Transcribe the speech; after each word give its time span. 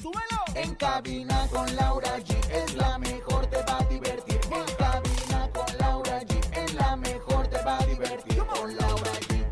¡Súbelo! 0.00 0.44
En 0.54 0.74
cabina 0.76 1.46
con 1.50 1.76
Laura 1.76 2.18
G 2.18 2.34
es 2.50 2.74
la 2.74 2.98
mejor, 2.98 3.46
te 3.46 3.62
va 3.62 3.78
a 3.78 3.84
divertir. 3.84 4.40
En 4.50 4.76
cabina 4.76 5.50
con 5.52 5.78
Laura 5.78 6.20
G 6.22 6.56
es 6.56 6.74
la 6.74 6.96
mejor, 6.96 7.46
te 7.48 7.62
va 7.62 7.78
a 7.78 7.86
divertir. 7.86 8.38
Con 8.38 8.76
Laura 8.76 9.12
G. 9.28 9.44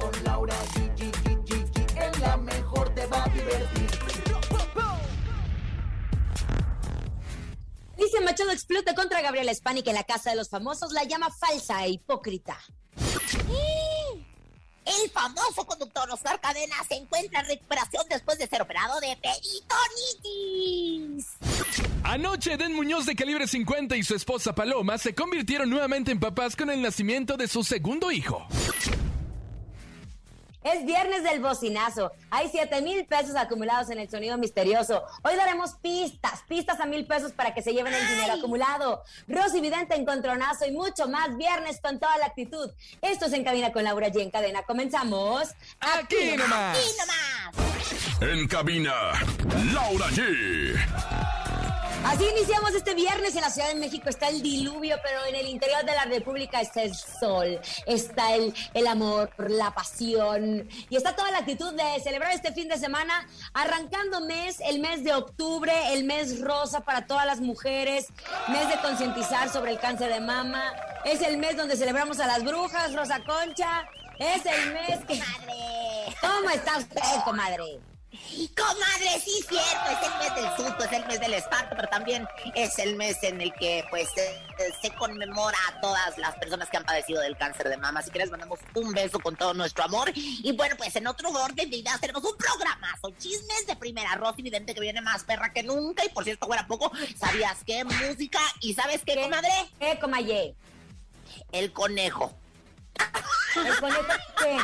Con 0.00 0.24
Laura 0.24 0.56
G. 0.74 1.12
Es 1.96 2.18
la 2.20 2.36
mejor, 2.36 2.94
te 2.94 3.06
va 3.06 3.24
a 3.24 3.28
divertir. 3.28 3.90
Alicia 7.96 8.20
Machado 8.22 8.50
explota 8.50 8.94
contra 8.94 9.20
Gabriela 9.20 9.54
Spanik 9.54 9.86
en 9.86 9.94
la 9.94 10.04
casa 10.04 10.30
de 10.30 10.36
los 10.36 10.48
famosos, 10.48 10.92
la 10.92 11.04
llama 11.04 11.30
falsa 11.30 11.84
e 11.84 11.90
hipócrita. 11.90 12.58
El 14.90 15.10
famoso 15.10 15.66
conductor 15.66 16.10
Oscar 16.10 16.40
Cadena 16.40 16.74
se 16.88 16.96
encuentra 16.96 17.40
en 17.40 17.46
recuperación 17.46 18.02
después 18.10 18.38
de 18.38 18.48
ser 18.48 18.62
operado 18.62 18.98
de 19.00 19.16
peritonitis. 19.22 21.26
Anoche, 22.02 22.56
Den 22.56 22.74
Muñoz 22.74 23.06
de 23.06 23.14
calibre 23.14 23.46
50 23.46 23.96
y 23.96 24.02
su 24.02 24.16
esposa 24.16 24.52
Paloma 24.54 24.98
se 24.98 25.14
convirtieron 25.14 25.70
nuevamente 25.70 26.10
en 26.10 26.18
papás 26.18 26.56
con 26.56 26.70
el 26.70 26.82
nacimiento 26.82 27.36
de 27.36 27.46
su 27.46 27.62
segundo 27.62 28.10
hijo. 28.10 28.48
Es 30.62 30.84
viernes 30.84 31.22
del 31.24 31.40
bocinazo. 31.40 32.12
Hay 32.30 32.48
7 32.50 32.82
mil 32.82 33.06
pesos 33.06 33.34
acumulados 33.36 33.88
en 33.90 33.98
el 33.98 34.10
sonido 34.10 34.36
misterioso. 34.36 35.02
Hoy 35.22 35.36
daremos 35.36 35.74
pistas, 35.74 36.42
pistas 36.48 36.80
a 36.80 36.86
mil 36.86 37.06
pesos 37.06 37.32
para 37.32 37.54
que 37.54 37.62
se 37.62 37.72
lleven 37.72 37.94
el 37.94 38.08
dinero 38.08 38.34
acumulado. 38.34 39.02
Rosy 39.26 39.60
Vidente 39.60 39.94
encontronazo 39.94 40.66
y 40.66 40.72
mucho 40.72 41.08
más. 41.08 41.36
Viernes 41.36 41.80
con 41.80 41.98
toda 41.98 42.16
la 42.18 42.26
actitud. 42.26 42.70
Esto 43.00 43.26
es 43.26 43.32
En 43.32 43.44
Cabina 43.44 43.72
con 43.72 43.84
Laura 43.84 44.08
G. 44.08 44.20
En 44.20 44.30
cadena. 44.30 44.62
Comenzamos. 44.64 45.48
Aquí 45.80 46.36
nomás. 46.36 46.78
¡Y 46.78 46.98
nomás! 46.98 47.70
En 48.20 48.46
cabina, 48.48 48.92
Laura 49.72 50.08
G. 50.08 51.29
Así 52.04 52.24
iniciamos 52.24 52.74
este 52.74 52.94
viernes 52.94 53.36
en 53.36 53.42
la 53.42 53.50
Ciudad 53.50 53.68
de 53.68 53.74
México. 53.74 54.08
Está 54.08 54.28
el 54.28 54.40
diluvio, 54.42 54.96
pero 55.02 55.24
en 55.26 55.34
el 55.34 55.46
interior 55.46 55.84
de 55.84 55.92
la 55.92 56.06
República 56.06 56.60
está 56.60 56.82
el 56.82 56.94
sol, 56.94 57.60
está 57.86 58.34
el, 58.34 58.54
el 58.72 58.86
amor, 58.86 59.30
la 59.36 59.70
pasión 59.72 60.66
y 60.88 60.96
está 60.96 61.14
toda 61.14 61.30
la 61.30 61.38
actitud 61.38 61.74
de 61.74 62.00
celebrar 62.02 62.32
este 62.32 62.52
fin 62.52 62.68
de 62.68 62.78
semana, 62.78 63.28
arrancando 63.52 64.22
mes, 64.22 64.60
el 64.60 64.80
mes 64.80 65.04
de 65.04 65.12
octubre, 65.12 65.72
el 65.92 66.04
mes 66.04 66.40
rosa 66.40 66.80
para 66.80 67.06
todas 67.06 67.26
las 67.26 67.40
mujeres, 67.40 68.06
mes 68.48 68.68
de 68.68 68.80
concientizar 68.80 69.50
sobre 69.50 69.72
el 69.72 69.78
cáncer 69.78 70.10
de 70.10 70.20
mama. 70.20 70.72
Es 71.04 71.20
el 71.20 71.36
mes 71.36 71.56
donde 71.56 71.76
celebramos 71.76 72.18
a 72.18 72.26
las 72.26 72.42
brujas, 72.42 72.94
Rosa 72.94 73.20
Concha. 73.24 73.86
Es 74.18 74.44
el 74.46 74.72
mes 74.72 75.04
que... 75.06 75.16
¡Madre! 75.16 76.16
¿Cómo 76.20 76.50
está 76.50 76.78
usted, 76.78 77.00
comadre? 77.24 77.80
Comadre, 78.56 79.20
sí, 79.24 79.40
cierto, 79.48 79.90
es 79.90 80.08
el 80.08 80.18
mes 80.18 80.34
del 80.34 80.56
susto, 80.56 80.84
es 80.84 80.92
el 80.92 81.06
mes 81.06 81.20
del 81.20 81.34
espanto, 81.34 81.76
pero 81.76 81.88
también 81.88 82.26
es 82.56 82.76
el 82.80 82.96
mes 82.96 83.22
en 83.22 83.40
el 83.40 83.52
que, 83.54 83.84
pues, 83.88 84.08
eh, 84.16 84.42
eh, 84.58 84.72
se 84.82 84.90
conmemora 84.96 85.56
a 85.68 85.80
todas 85.80 86.18
las 86.18 86.34
personas 86.36 86.68
que 86.68 86.76
han 86.76 86.84
padecido 86.84 87.20
del 87.20 87.36
cáncer 87.36 87.68
de 87.68 87.76
mama. 87.76 88.02
Si 88.02 88.10
quieres, 88.10 88.30
mandamos 88.30 88.58
un 88.74 88.92
beso 88.92 89.20
con 89.20 89.36
todo 89.36 89.54
nuestro 89.54 89.84
amor. 89.84 90.10
Y 90.14 90.50
bueno, 90.56 90.74
pues, 90.76 90.96
en 90.96 91.06
otro 91.06 91.30
orden 91.30 91.70
de 91.70 91.76
ideas, 91.76 92.00
tenemos 92.00 92.24
un 92.24 92.36
programazo, 92.36 93.10
chismes 93.16 93.66
de 93.68 93.76
primera, 93.76 94.16
Rosy 94.16 94.42
Vidente, 94.42 94.74
que 94.74 94.80
viene 94.80 95.00
más 95.00 95.22
perra 95.22 95.52
que 95.52 95.62
nunca. 95.62 96.04
Y 96.04 96.08
por 96.08 96.24
cierto, 96.24 96.46
fuera 96.46 96.66
poco, 96.66 96.90
¿sabías 97.16 97.58
qué? 97.64 97.84
Música. 97.84 98.40
¿Y 98.60 98.74
sabes 98.74 99.02
qué, 99.06 99.20
comadre? 99.22 99.52
¿Qué, 99.78 99.98
comadre? 100.00 100.54
El 101.52 101.72
conejo. 101.72 102.36
¿El 103.56 103.76
conejo 103.78 104.12
qué? 104.38 104.58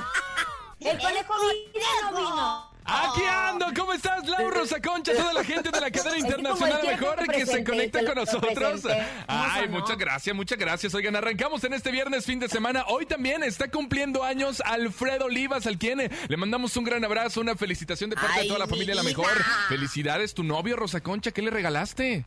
¿El 0.91 1.01
conejo 1.01 1.35
vino 1.41 1.87
o 1.87 2.11
no 2.11 2.17
vino? 2.19 2.66
Aquí 2.87 3.23
ando, 3.25 3.67
¿cómo 3.77 3.93
estás, 3.93 4.27
Laura 4.27 4.59
Rosa 4.59 4.81
Concha? 4.81 5.13
Toda 5.13 5.33
la 5.33 5.45
gente 5.45 5.71
de 5.71 5.81
la 5.81 5.91
cadena 5.91 6.19
internacional 6.19 6.81
mejor 6.87 7.27
que 7.27 7.45
se 7.45 7.65
conecta 7.65 8.05
con 8.05 8.15
nosotros. 8.15 8.83
Ay, 9.27 9.69
muchas 9.69 9.99
gracias, 9.99 10.37
muchas 10.37 10.59
gracias. 10.59 10.95
Oigan, 10.95 11.17
arrancamos 11.17 11.65
en 11.65 11.73
este 11.73 11.91
viernes, 11.91 12.25
fin 12.25 12.39
de 12.39 12.49
semana. 12.49 12.85
Hoy 12.89 13.07
también 13.07 13.43
está 13.43 13.69
cumpliendo 13.71 14.23
años 14.23 14.63
Alfredo 14.65 15.27
Olivas, 15.27 15.67
al 15.67 15.79
quien 15.79 16.01
eh, 16.01 16.11
le 16.29 16.37
mandamos 16.37 16.77
un 16.77 16.85
gran 16.85 17.05
abrazo, 17.05 17.41
una 17.41 17.57
felicitación 17.57 18.11
de 18.11 18.17
parte 18.17 18.33
Ay, 18.37 18.43
de 18.43 18.49
toda 18.49 18.61
la 18.61 18.67
mi 18.67 18.71
familia 18.71 18.95
La. 18.95 19.03
Mejor. 19.03 19.27
Felicidades, 19.69 20.35
tu 20.35 20.45
novio, 20.45 20.77
Rosa 20.77 21.01
Concha, 21.01 21.33
¿qué 21.33 21.43
le 21.43 21.51
regalaste? 21.51 22.25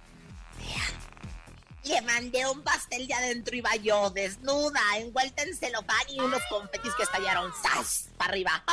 Le 1.90 2.02
mandé 2.02 2.46
un 2.48 2.62
pastel 2.62 3.08
de 3.08 3.14
adentro 3.16 3.56
iba 3.56 3.76
yo, 3.78 4.12
desnuda, 4.12 4.80
envuelta 4.98 5.42
en 5.42 5.56
celofán 5.56 5.98
y 6.10 6.20
unos 6.20 6.40
confetis 6.48 6.92
que 6.96 7.02
estallaron 7.02 7.52
¡zas! 7.64 8.10
para 8.16 8.30
arriba. 8.32 8.64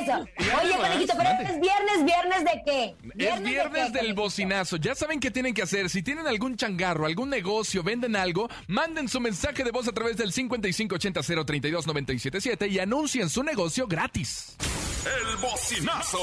Eso. 0.00 0.24
Oye, 0.62 0.74
conejito, 0.76 1.12
pero 1.18 1.28
es 1.30 1.60
viernes, 1.60 2.04
viernes 2.04 2.44
de 2.44 2.62
qué? 2.64 2.96
Es 3.18 3.38
de 3.40 3.44
viernes 3.44 3.72
qué, 3.72 3.80
del 3.90 3.92
conejito? 3.92 4.22
bocinazo. 4.22 4.76
Ya 4.76 4.94
saben 4.94 5.20
qué 5.20 5.30
tienen 5.30 5.52
que 5.52 5.60
hacer. 5.62 5.90
Si 5.90 6.02
tienen 6.02 6.26
algún 6.26 6.56
changarro, 6.56 7.04
algún 7.04 7.28
negocio, 7.28 7.82
venden 7.82 8.16
algo, 8.16 8.48
manden 8.68 9.06
su 9.08 9.20
mensaje 9.20 9.62
de 9.62 9.70
voz 9.70 9.86
a 9.88 9.92
través 9.92 10.16
del 10.16 10.32
5580-032-977 10.32 12.70
y 12.70 12.78
anuncien 12.78 13.28
su 13.28 13.42
negocio 13.42 13.86
gratis. 13.86 14.56
El 15.04 15.36
bocinazo. 15.36 16.18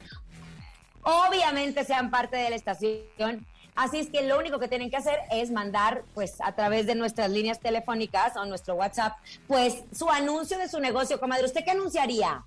obviamente 1.03 1.83
sean 1.83 2.09
parte 2.09 2.37
de 2.37 2.49
la 2.49 2.55
estación. 2.55 3.45
Así 3.75 3.99
es 3.99 4.09
que 4.09 4.21
lo 4.23 4.37
único 4.37 4.59
que 4.59 4.67
tienen 4.67 4.89
que 4.89 4.97
hacer 4.97 5.19
es 5.31 5.51
mandar, 5.51 6.03
pues, 6.13 6.39
a 6.41 6.53
través 6.53 6.85
de 6.85 6.95
nuestras 6.95 7.31
líneas 7.31 7.59
telefónicas 7.59 8.35
o 8.37 8.45
nuestro 8.45 8.75
WhatsApp, 8.75 9.17
pues, 9.47 9.83
su 9.93 10.09
anuncio 10.09 10.57
de 10.57 10.69
su 10.69 10.79
negocio, 10.79 11.19
comadre. 11.19 11.45
¿Usted 11.45 11.63
qué 11.63 11.71
anunciaría? 11.71 12.43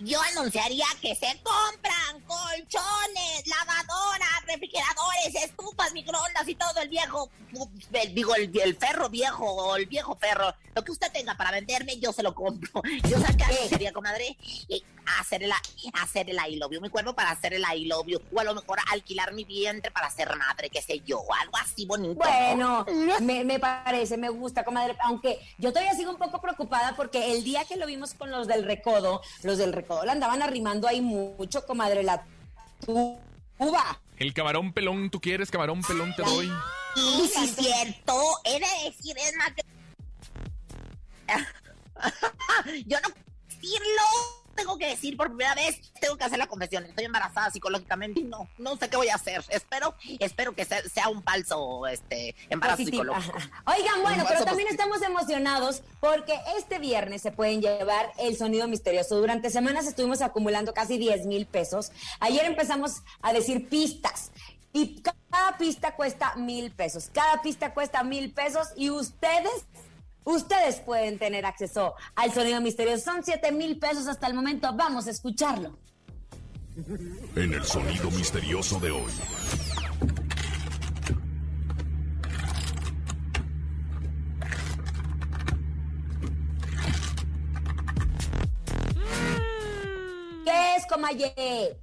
Yo 0.00 0.20
anunciaría 0.20 0.86
que 1.00 1.14
se 1.14 1.40
compran 1.42 2.20
colchones, 2.26 3.46
lavadoras, 3.46 4.44
refrigeradores, 4.46 5.34
estufas, 5.44 5.92
microondas 5.92 6.48
y 6.48 6.54
todo 6.54 6.80
el 6.80 6.88
viejo, 6.88 7.30
el, 7.92 8.14
digo, 8.14 8.34
el, 8.34 8.50
el 8.60 8.76
ferro 8.76 9.08
viejo 9.08 9.44
o 9.44 9.76
el 9.76 9.86
viejo 9.86 10.16
ferro. 10.16 10.54
Lo 10.74 10.84
que 10.84 10.92
usted 10.92 11.10
tenga 11.12 11.36
para 11.36 11.50
venderme, 11.50 11.98
yo 11.98 12.12
se 12.12 12.22
lo 12.22 12.34
compro. 12.34 12.70
Yo 13.08 13.18
sé 13.18 13.36
que 13.36 13.44
anunciaría, 13.44 13.92
comadre, 13.92 14.36
y 14.68 14.84
hacer 15.18 15.42
el, 15.42 15.52
hacer 15.94 16.30
el 16.30 16.36
I 16.36 16.56
love 16.56 16.72
you, 16.72 16.80
mi 16.80 16.90
cuerpo 16.90 17.14
para 17.14 17.30
hacer 17.30 17.54
el 17.54 17.62
I 17.62 17.86
love 17.86 18.06
you, 18.06 18.20
o 18.32 18.40
a 18.40 18.44
lo 18.44 18.54
mejor 18.54 18.78
alquilar 18.92 19.32
mi 19.32 19.44
vientre 19.44 19.90
para 19.90 20.10
ser 20.10 20.28
madre, 20.36 20.70
qué 20.70 20.82
sé 20.82 21.00
yo, 21.00 21.22
algo 21.40 21.56
así 21.56 21.86
bonito. 21.86 22.14
Bueno, 22.14 22.86
me, 23.20 23.44
me 23.44 23.58
parece, 23.58 24.16
me 24.16 24.28
gusta, 24.28 24.64
comadre. 24.64 24.96
Aunque 25.00 25.40
yo 25.58 25.70
todavía 25.70 25.94
sigo 25.94 26.10
un 26.10 26.18
poco 26.18 26.40
preocupada 26.40 26.94
porque 26.96 27.32
el 27.32 27.44
día 27.44 27.64
que 27.64 27.76
lo 27.76 27.86
vimos 27.86 28.14
con 28.14 28.30
los 28.30 28.46
del 28.46 28.64
recodo, 28.64 29.22
los 29.42 29.57
del 29.58 29.72
recodo 29.72 30.04
la 30.04 30.12
andaban 30.12 30.42
arrimando 30.42 30.88
ahí 30.88 31.00
mucho, 31.00 31.66
comadre, 31.66 32.02
la 32.02 32.24
tuba. 32.84 34.00
El 34.16 34.34
camarón 34.34 34.72
pelón, 34.72 35.10
¿tú 35.10 35.20
quieres 35.20 35.50
camarón 35.50 35.82
pelón? 35.82 36.14
Te 36.16 36.22
doy. 36.22 36.50
Y 36.96 37.28
sí, 37.28 37.46
cierto, 37.46 38.14
he 38.44 38.54
de 38.54 38.90
decir, 38.90 39.16
es 39.18 39.36
más 39.36 39.52
que... 39.52 39.62
Yo 42.86 42.98
no 43.00 43.08
decirlo, 43.48 44.02
tengo 44.58 44.76
que 44.76 44.88
decir 44.88 45.16
por 45.16 45.28
primera 45.28 45.54
vez, 45.54 45.80
tengo 46.00 46.16
que 46.16 46.24
hacer 46.24 46.38
la 46.38 46.48
confesión, 46.48 46.84
estoy 46.84 47.04
embarazada 47.04 47.50
psicológicamente 47.50 48.20
y 48.20 48.24
no, 48.24 48.48
no 48.58 48.76
sé 48.76 48.90
qué 48.90 48.96
voy 48.96 49.08
a 49.08 49.14
hacer. 49.14 49.44
Espero, 49.48 49.94
espero 50.18 50.54
que 50.54 50.64
sea, 50.64 50.82
sea 50.82 51.08
un 51.08 51.22
falso 51.22 51.86
este 51.86 52.34
embarazo 52.50 52.84
psicológico. 52.84 53.38
Oigan, 53.66 54.02
bueno, 54.02 54.24
pero 54.26 54.44
también 54.44 54.68
positivo. 54.68 54.92
estamos 54.92 55.02
emocionados 55.02 55.82
porque 56.00 56.38
este 56.58 56.78
viernes 56.78 57.22
se 57.22 57.30
pueden 57.30 57.62
llevar 57.62 58.10
el 58.18 58.36
sonido 58.36 58.66
misterioso. 58.66 59.16
Durante 59.18 59.50
semanas 59.50 59.86
estuvimos 59.86 60.22
acumulando 60.22 60.74
casi 60.74 60.98
10 60.98 61.26
mil 61.26 61.46
pesos. 61.46 61.92
Ayer 62.18 62.44
empezamos 62.44 63.02
a 63.22 63.32
decir 63.32 63.68
pistas. 63.68 64.32
Y 64.72 65.02
cada 65.02 65.56
pista 65.56 65.94
cuesta 65.94 66.34
mil 66.36 66.70
pesos. 66.70 67.10
Cada 67.12 67.40
pista 67.42 67.72
cuesta 67.72 68.02
mil 68.02 68.32
pesos 68.32 68.68
y 68.76 68.90
ustedes 68.90 69.64
ustedes 70.24 70.80
pueden 70.80 71.18
tener 71.18 71.46
acceso 71.46 71.94
al 72.14 72.32
sonido 72.32 72.60
misterioso. 72.60 73.04
Son 73.04 73.22
7 73.24 73.52
mil 73.52 73.78
pesos 73.78 74.06
hasta 74.06 74.26
el 74.26 74.34
momento. 74.34 74.72
Vamos 74.74 75.06
a 75.06 75.10
escucharlo. 75.10 75.78
En 77.34 77.54
el 77.54 77.64
sonido 77.64 78.10
misterioso 78.12 78.78
de 78.78 78.90
hoy. 78.92 79.12
¿Qué 90.44 90.76
es, 90.76 90.86
Comaye? 90.86 91.78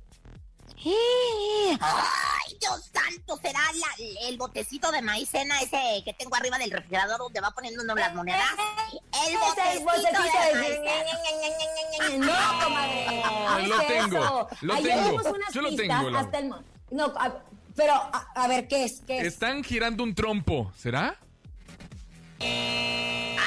¡Ay, 1.80 2.45
Dios 2.68 2.92
santo! 2.94 3.38
¿Será 3.42 3.60
la- 3.74 4.28
el 4.28 4.38
botecito 4.38 4.92
de 4.92 5.02
maicena 5.02 5.60
ese 5.62 6.02
que 6.04 6.14
tengo 6.14 6.36
arriba 6.36 6.58
del 6.58 6.72
refrigerador 6.72 7.20
donde 7.20 7.40
va 7.42 7.52
poniendo 7.52 7.84
uno 7.84 7.96
las 7.96 8.14
monedas? 8.16 8.42
El 9.28 9.34
Ese 9.34 9.78
es 9.78 9.84
botecito 9.84 10.22
de 10.22 10.56
maicena. 10.56 12.18
No, 12.18 12.64
comadre. 12.64 13.22
Ah, 13.24 13.58
¿qué 13.62 13.68
lo 13.68 13.78
tengo, 13.82 14.50
lo 14.62 14.76
tengo. 14.76 15.22
Yo 15.54 15.62
lo 15.62 15.76
tengo, 15.76 16.18
hasta 16.18 16.40
el 16.40 16.50
No, 16.92 17.06
a- 17.18 17.42
pero, 17.76 17.94
a, 17.94 18.28
a 18.36 18.48
ver, 18.48 18.68
¿qué 18.68 18.86
es? 18.86 19.02
¿Qué 19.06 19.20
es? 19.20 19.28
Están 19.28 19.64
girando 19.64 20.04
un 20.04 20.16
trompo, 20.16 20.72
¿será? 20.78 21.18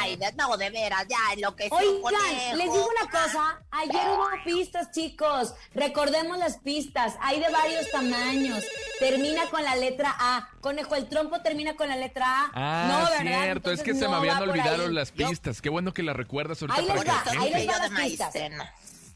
Ay, 0.09 0.17
de, 0.17 0.33
no, 0.33 0.57
de 0.57 0.71
veras, 0.71 1.07
ya 1.09 1.19
enloqueció 1.33 1.77
Oigan, 1.77 2.03
conejo. 2.03 2.57
les 2.57 2.73
digo 2.73 2.89
una 2.89 3.11
cosa. 3.11 3.61
Ayer 3.71 4.09
hubo 4.11 4.27
pistas, 4.45 4.91
chicos. 4.91 5.55
Recordemos 5.75 6.39
las 6.39 6.59
pistas. 6.59 7.15
Hay 7.21 7.41
de 7.41 7.51
varios 7.51 7.91
tamaños. 7.91 8.65
Termina 8.99 9.49
con 9.51 9.63
la 9.63 9.77
letra 9.77 10.15
A. 10.19 10.49
Conejo, 10.61 10.95
el 10.95 11.09
trompo 11.09 11.41
termina 11.41 11.77
con 11.77 11.89
la 11.89 11.97
letra 11.97 12.27
A. 12.27 12.51
Ah, 12.55 12.89
no, 12.89 13.11
¿verdad? 13.11 13.43
cierto. 13.43 13.71
es 13.73 13.83
que 13.83 13.95
se 13.95 14.05
no 14.05 14.11
me 14.11 14.17
habían 14.17 14.43
olvidado 14.43 14.87
ahí. 14.87 14.93
las 14.93 15.13
pistas. 15.13 15.61
Qué 15.63 15.69
bueno 15.69 15.93
que 15.93 16.03
las 16.03 16.17
recuerdas 16.17 16.61
ahorita 16.63 16.81
Ahí 16.81 16.87
para 16.87 17.03
les 17.03 17.05
que 17.05 17.37
va, 17.37 17.43
ahí 17.43 17.53
les 17.53 17.69
va 17.69 17.79
las 17.79 17.91
pistas. 17.91 18.35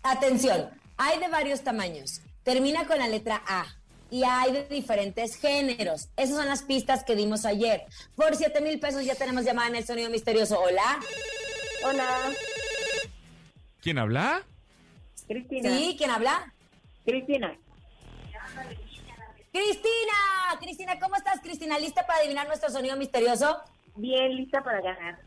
Atención, 0.02 0.70
hay 0.96 1.18
de 1.18 1.28
varios 1.28 1.62
tamaños. 1.62 2.20
Termina 2.42 2.86
con 2.86 2.98
la 2.98 3.08
letra 3.08 3.42
A. 3.46 3.66
Y 4.12 4.24
hay 4.24 4.52
de 4.52 4.68
diferentes 4.68 5.36
géneros. 5.36 6.10
Esas 6.18 6.36
son 6.36 6.46
las 6.46 6.62
pistas 6.64 7.02
que 7.02 7.16
dimos 7.16 7.46
ayer. 7.46 7.86
Por 8.14 8.36
7 8.36 8.60
mil 8.60 8.78
pesos 8.78 9.06
ya 9.06 9.14
tenemos 9.14 9.42
llamada 9.42 9.68
en 9.68 9.76
el 9.76 9.86
sonido 9.86 10.10
misterioso. 10.10 10.60
Hola. 10.60 11.00
Hola, 11.82 12.30
¿Quién 13.80 13.98
habla? 13.98 14.42
Cristina. 15.26 15.70
¿Sí? 15.70 15.94
¿Quién 15.96 16.10
habla? 16.10 16.52
Cristina. 17.06 17.58
Cristina. 19.50 20.58
Cristina, 20.60 20.98
¿cómo 21.00 21.16
estás, 21.16 21.40
Cristina? 21.40 21.78
¿Lista 21.78 22.06
para 22.06 22.18
adivinar 22.18 22.46
nuestro 22.46 22.68
sonido 22.70 22.98
misterioso? 22.98 23.62
Bien 23.96 24.36
lista 24.36 24.62
para 24.62 24.82
ganar. 24.82 25.20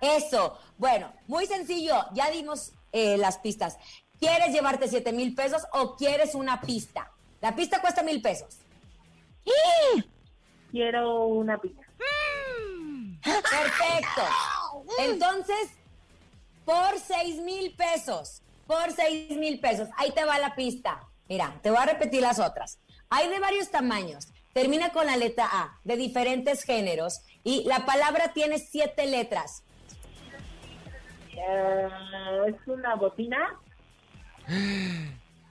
Eso. 0.00 0.58
Bueno, 0.78 1.12
muy 1.26 1.44
sencillo. 1.44 2.06
Ya 2.14 2.30
dimos 2.30 2.72
eh, 2.92 3.18
las 3.18 3.36
pistas. 3.36 3.76
¿Quieres 4.18 4.54
llevarte 4.54 4.88
7 4.88 5.12
mil 5.12 5.34
pesos 5.34 5.66
o 5.74 5.96
quieres 5.96 6.34
una 6.34 6.62
pista? 6.62 7.12
La 7.40 7.54
pista 7.54 7.80
cuesta 7.80 8.02
mil 8.02 8.20
pesos. 8.22 8.58
Quiero 10.70 11.26
una 11.26 11.58
pizza. 11.58 11.82
Perfecto. 13.22 14.22
Entonces, 14.98 15.70
por 16.64 16.98
6 16.98 17.40
mil 17.40 17.74
pesos, 17.74 18.42
por 18.66 18.92
6 18.92 19.36
mil 19.36 19.60
pesos, 19.60 19.88
ahí 19.96 20.10
te 20.12 20.24
va 20.24 20.38
la 20.38 20.54
pista. 20.54 21.00
Mira, 21.28 21.58
te 21.62 21.70
voy 21.70 21.78
a 21.80 21.86
repetir 21.86 22.22
las 22.22 22.38
otras. 22.38 22.78
Hay 23.08 23.28
de 23.28 23.38
varios 23.38 23.70
tamaños. 23.70 24.28
Termina 24.52 24.90
con 24.90 25.06
la 25.06 25.16
letra 25.16 25.46
A, 25.50 25.78
de 25.84 25.96
diferentes 25.96 26.62
géneros, 26.62 27.20
y 27.44 27.64
la 27.64 27.84
palabra 27.84 28.32
tiene 28.32 28.58
siete 28.58 29.06
letras. 29.06 29.62
Eh, 31.36 31.88
¿Es 32.48 32.66
una 32.66 32.94
bocina? 32.94 33.60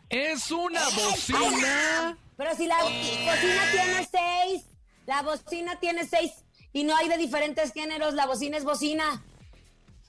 Es 0.09 0.51
una 0.51 0.83
bocina. 0.89 2.17
Pero 2.37 2.55
si 2.55 2.67
la 2.67 2.83
bocina 2.83 3.33
tiene 3.71 4.07
seis, 4.11 4.63
la 5.05 5.21
bocina 5.21 5.79
tiene 5.79 6.05
seis, 6.05 6.31
y 6.73 6.83
no 6.83 6.95
hay 6.95 7.07
de 7.07 7.17
diferentes 7.17 7.71
géneros, 7.71 8.13
la 8.13 8.25
bocina 8.25 8.57
es 8.57 8.63
bocina. 8.63 9.23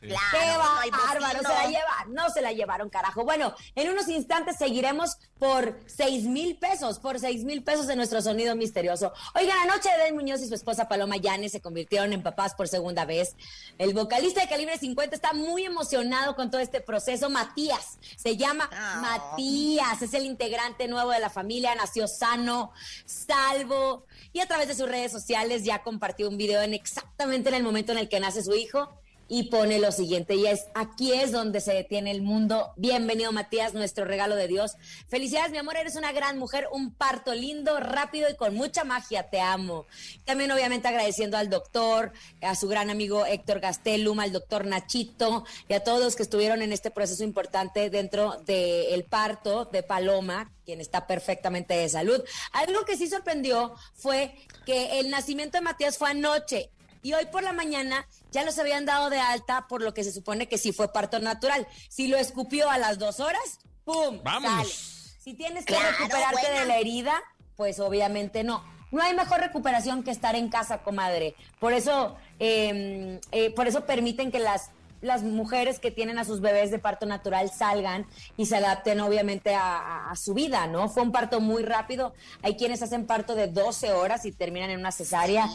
Claro, 0.08 0.28
¡Qué 0.32 0.90
no 0.90 0.98
bárbaro! 0.98 1.38
bocino. 1.38 1.48
Se 1.48 1.54
la 1.54 1.66
lleva, 1.68 2.04
no 2.08 2.30
se 2.30 2.40
la 2.42 2.52
llevaron, 2.52 2.88
carajo. 2.90 3.24
Bueno, 3.24 3.54
en 3.74 3.90
unos 3.90 4.08
instantes 4.08 4.56
seguiremos 4.56 5.16
por 5.38 5.78
seis 5.86 6.24
mil 6.24 6.56
pesos, 6.58 6.98
por 6.98 7.18
seis 7.20 7.44
mil 7.44 7.62
pesos 7.62 7.86
de 7.86 7.96
nuestro 7.96 8.22
sonido 8.22 8.56
misterioso. 8.56 9.12
Oigan, 9.34 9.58
anoche 9.58 9.88
Eden 9.90 10.14
Muñoz 10.14 10.40
y 10.40 10.48
su 10.48 10.54
esposa 10.54 10.88
Paloma 10.88 11.16
Llanes 11.16 11.52
se 11.52 11.60
convirtieron 11.60 12.12
en 12.12 12.22
papás 12.22 12.54
por 12.54 12.68
segunda 12.68 13.04
vez. 13.04 13.34
El 13.78 13.92
vocalista 13.94 14.40
de 14.40 14.48
Calibre 14.48 14.78
50 14.78 15.14
está 15.14 15.32
muy 15.32 15.64
emocionado 15.64 16.34
con 16.36 16.50
todo 16.50 16.60
este 16.60 16.80
proceso. 16.80 17.28
Matías, 17.30 17.98
se 18.16 18.36
llama 18.36 18.68
Ah. 18.72 18.98
Matías, 19.02 20.02
es 20.02 20.14
el 20.14 20.24
integrante 20.24 20.88
nuevo 20.88 21.10
de 21.10 21.20
la 21.20 21.30
familia, 21.30 21.74
nació 21.74 22.08
sano, 22.08 22.72
salvo 23.04 24.06
y 24.32 24.40
a 24.40 24.46
través 24.46 24.68
de 24.68 24.74
sus 24.74 24.88
redes 24.88 25.12
sociales 25.12 25.64
ya 25.64 25.82
compartió 25.82 26.28
un 26.28 26.36
video 26.36 26.62
en 26.62 26.74
exactamente 26.74 27.48
en 27.48 27.54
el 27.56 27.62
momento 27.62 27.92
en 27.92 27.98
el 27.98 28.08
que 28.08 28.20
nace 28.20 28.42
su 28.42 28.54
hijo 28.54 28.88
y 29.28 29.44
pone 29.44 29.78
lo 29.78 29.90
siguiente, 29.90 30.34
y 30.34 30.46
es, 30.46 30.66
aquí 30.74 31.12
es 31.12 31.32
donde 31.32 31.60
se 31.60 31.72
detiene 31.72 32.10
el 32.10 32.22
mundo. 32.22 32.72
Bienvenido 32.76 33.32
Matías, 33.32 33.74
nuestro 33.74 34.04
regalo 34.04 34.36
de 34.36 34.46
Dios. 34.46 34.76
Felicidades, 35.08 35.50
mi 35.50 35.58
amor, 35.58 35.76
eres 35.76 35.96
una 35.96 36.12
gran 36.12 36.38
mujer, 36.38 36.68
un 36.70 36.94
parto 36.94 37.34
lindo, 37.34 37.80
rápido 37.80 38.28
y 38.30 38.36
con 38.36 38.54
mucha 38.54 38.84
magia, 38.84 39.28
te 39.28 39.40
amo. 39.40 39.86
También 40.24 40.52
obviamente 40.52 40.86
agradeciendo 40.88 41.36
al 41.36 41.50
doctor, 41.50 42.12
a 42.40 42.54
su 42.54 42.68
gran 42.68 42.88
amigo 42.88 43.26
Héctor 43.26 43.60
Gastelum, 43.60 44.20
al 44.20 44.32
doctor 44.32 44.64
Nachito 44.64 45.44
y 45.68 45.74
a 45.74 45.82
todos 45.82 46.00
los 46.00 46.14
que 46.14 46.22
estuvieron 46.22 46.62
en 46.62 46.72
este 46.72 46.90
proceso 46.90 47.24
importante 47.24 47.90
dentro 47.90 48.36
del 48.46 49.04
parto 49.04 49.64
de 49.64 49.82
Paloma, 49.82 50.52
quien 50.64 50.80
está 50.80 51.06
perfectamente 51.06 51.74
de 51.74 51.88
salud. 51.88 52.22
Algo 52.52 52.84
que 52.84 52.96
sí 52.96 53.08
sorprendió 53.08 53.74
fue 53.94 54.34
que 54.64 55.00
el 55.00 55.10
nacimiento 55.10 55.58
de 55.58 55.62
Matías 55.62 55.98
fue 55.98 56.10
anoche 56.10 56.70
y 57.02 57.12
hoy 57.14 57.26
por 57.26 57.42
la 57.42 57.52
mañana 57.52 58.06
ya 58.32 58.44
los 58.44 58.58
habían 58.58 58.84
dado 58.86 59.10
de 59.10 59.18
alta 59.20 59.66
por 59.68 59.82
lo 59.82 59.94
que 59.94 60.04
se 60.04 60.12
supone 60.12 60.48
que 60.48 60.58
sí 60.58 60.72
fue 60.72 60.92
parto 60.92 61.18
natural. 61.18 61.66
Si 61.88 62.08
lo 62.08 62.16
escupió 62.16 62.70
a 62.70 62.78
las 62.78 62.98
dos 62.98 63.20
horas, 63.20 63.58
¡pum! 63.84 64.20
Vámonos. 64.22 64.68
Sale. 64.68 65.16
Si 65.22 65.34
tienes 65.34 65.64
que 65.64 65.74
Claro, 65.74 65.90
recuperarte 65.98 66.40
buena. 66.40 66.60
de 66.60 66.66
la 66.66 66.78
herida, 66.78 67.22
pues 67.56 67.80
obviamente 67.80 68.44
no. 68.44 68.62
No 68.92 69.02
hay 69.02 69.14
mejor 69.14 69.40
recuperación 69.40 70.04
que 70.04 70.12
estar 70.12 70.36
en 70.36 70.48
casa, 70.48 70.78
comadre. 70.82 71.34
Por 71.58 71.72
eso, 71.72 72.16
eh, 72.38 73.20
eh, 73.32 73.50
por 73.50 73.66
eso 73.66 73.84
permiten 73.84 74.30
que 74.30 74.38
las 74.38 74.70
las 75.06 75.22
mujeres 75.22 75.78
que 75.78 75.90
tienen 75.90 76.18
a 76.18 76.24
sus 76.24 76.40
bebés 76.40 76.70
de 76.70 76.78
parto 76.78 77.06
natural 77.06 77.50
salgan 77.50 78.06
y 78.36 78.46
se 78.46 78.56
adapten 78.56 79.00
obviamente 79.00 79.54
a, 79.54 80.12
su 80.14 80.34
vida, 80.34 80.66
¿no? 80.66 80.88
Fue 80.88 81.02
un 81.02 81.12
parto 81.12 81.40
muy 81.40 81.62
rápido. 81.62 82.14
Hay 82.42 82.56
quienes 82.56 82.82
hacen 82.82 83.06
parto 83.06 83.34
de 83.34 83.48
12 83.48 83.92
horas 83.92 84.24
y 84.24 84.32
terminan 84.32 84.70
en 84.70 84.80
una 84.80 84.92
cesárea. 84.92 85.48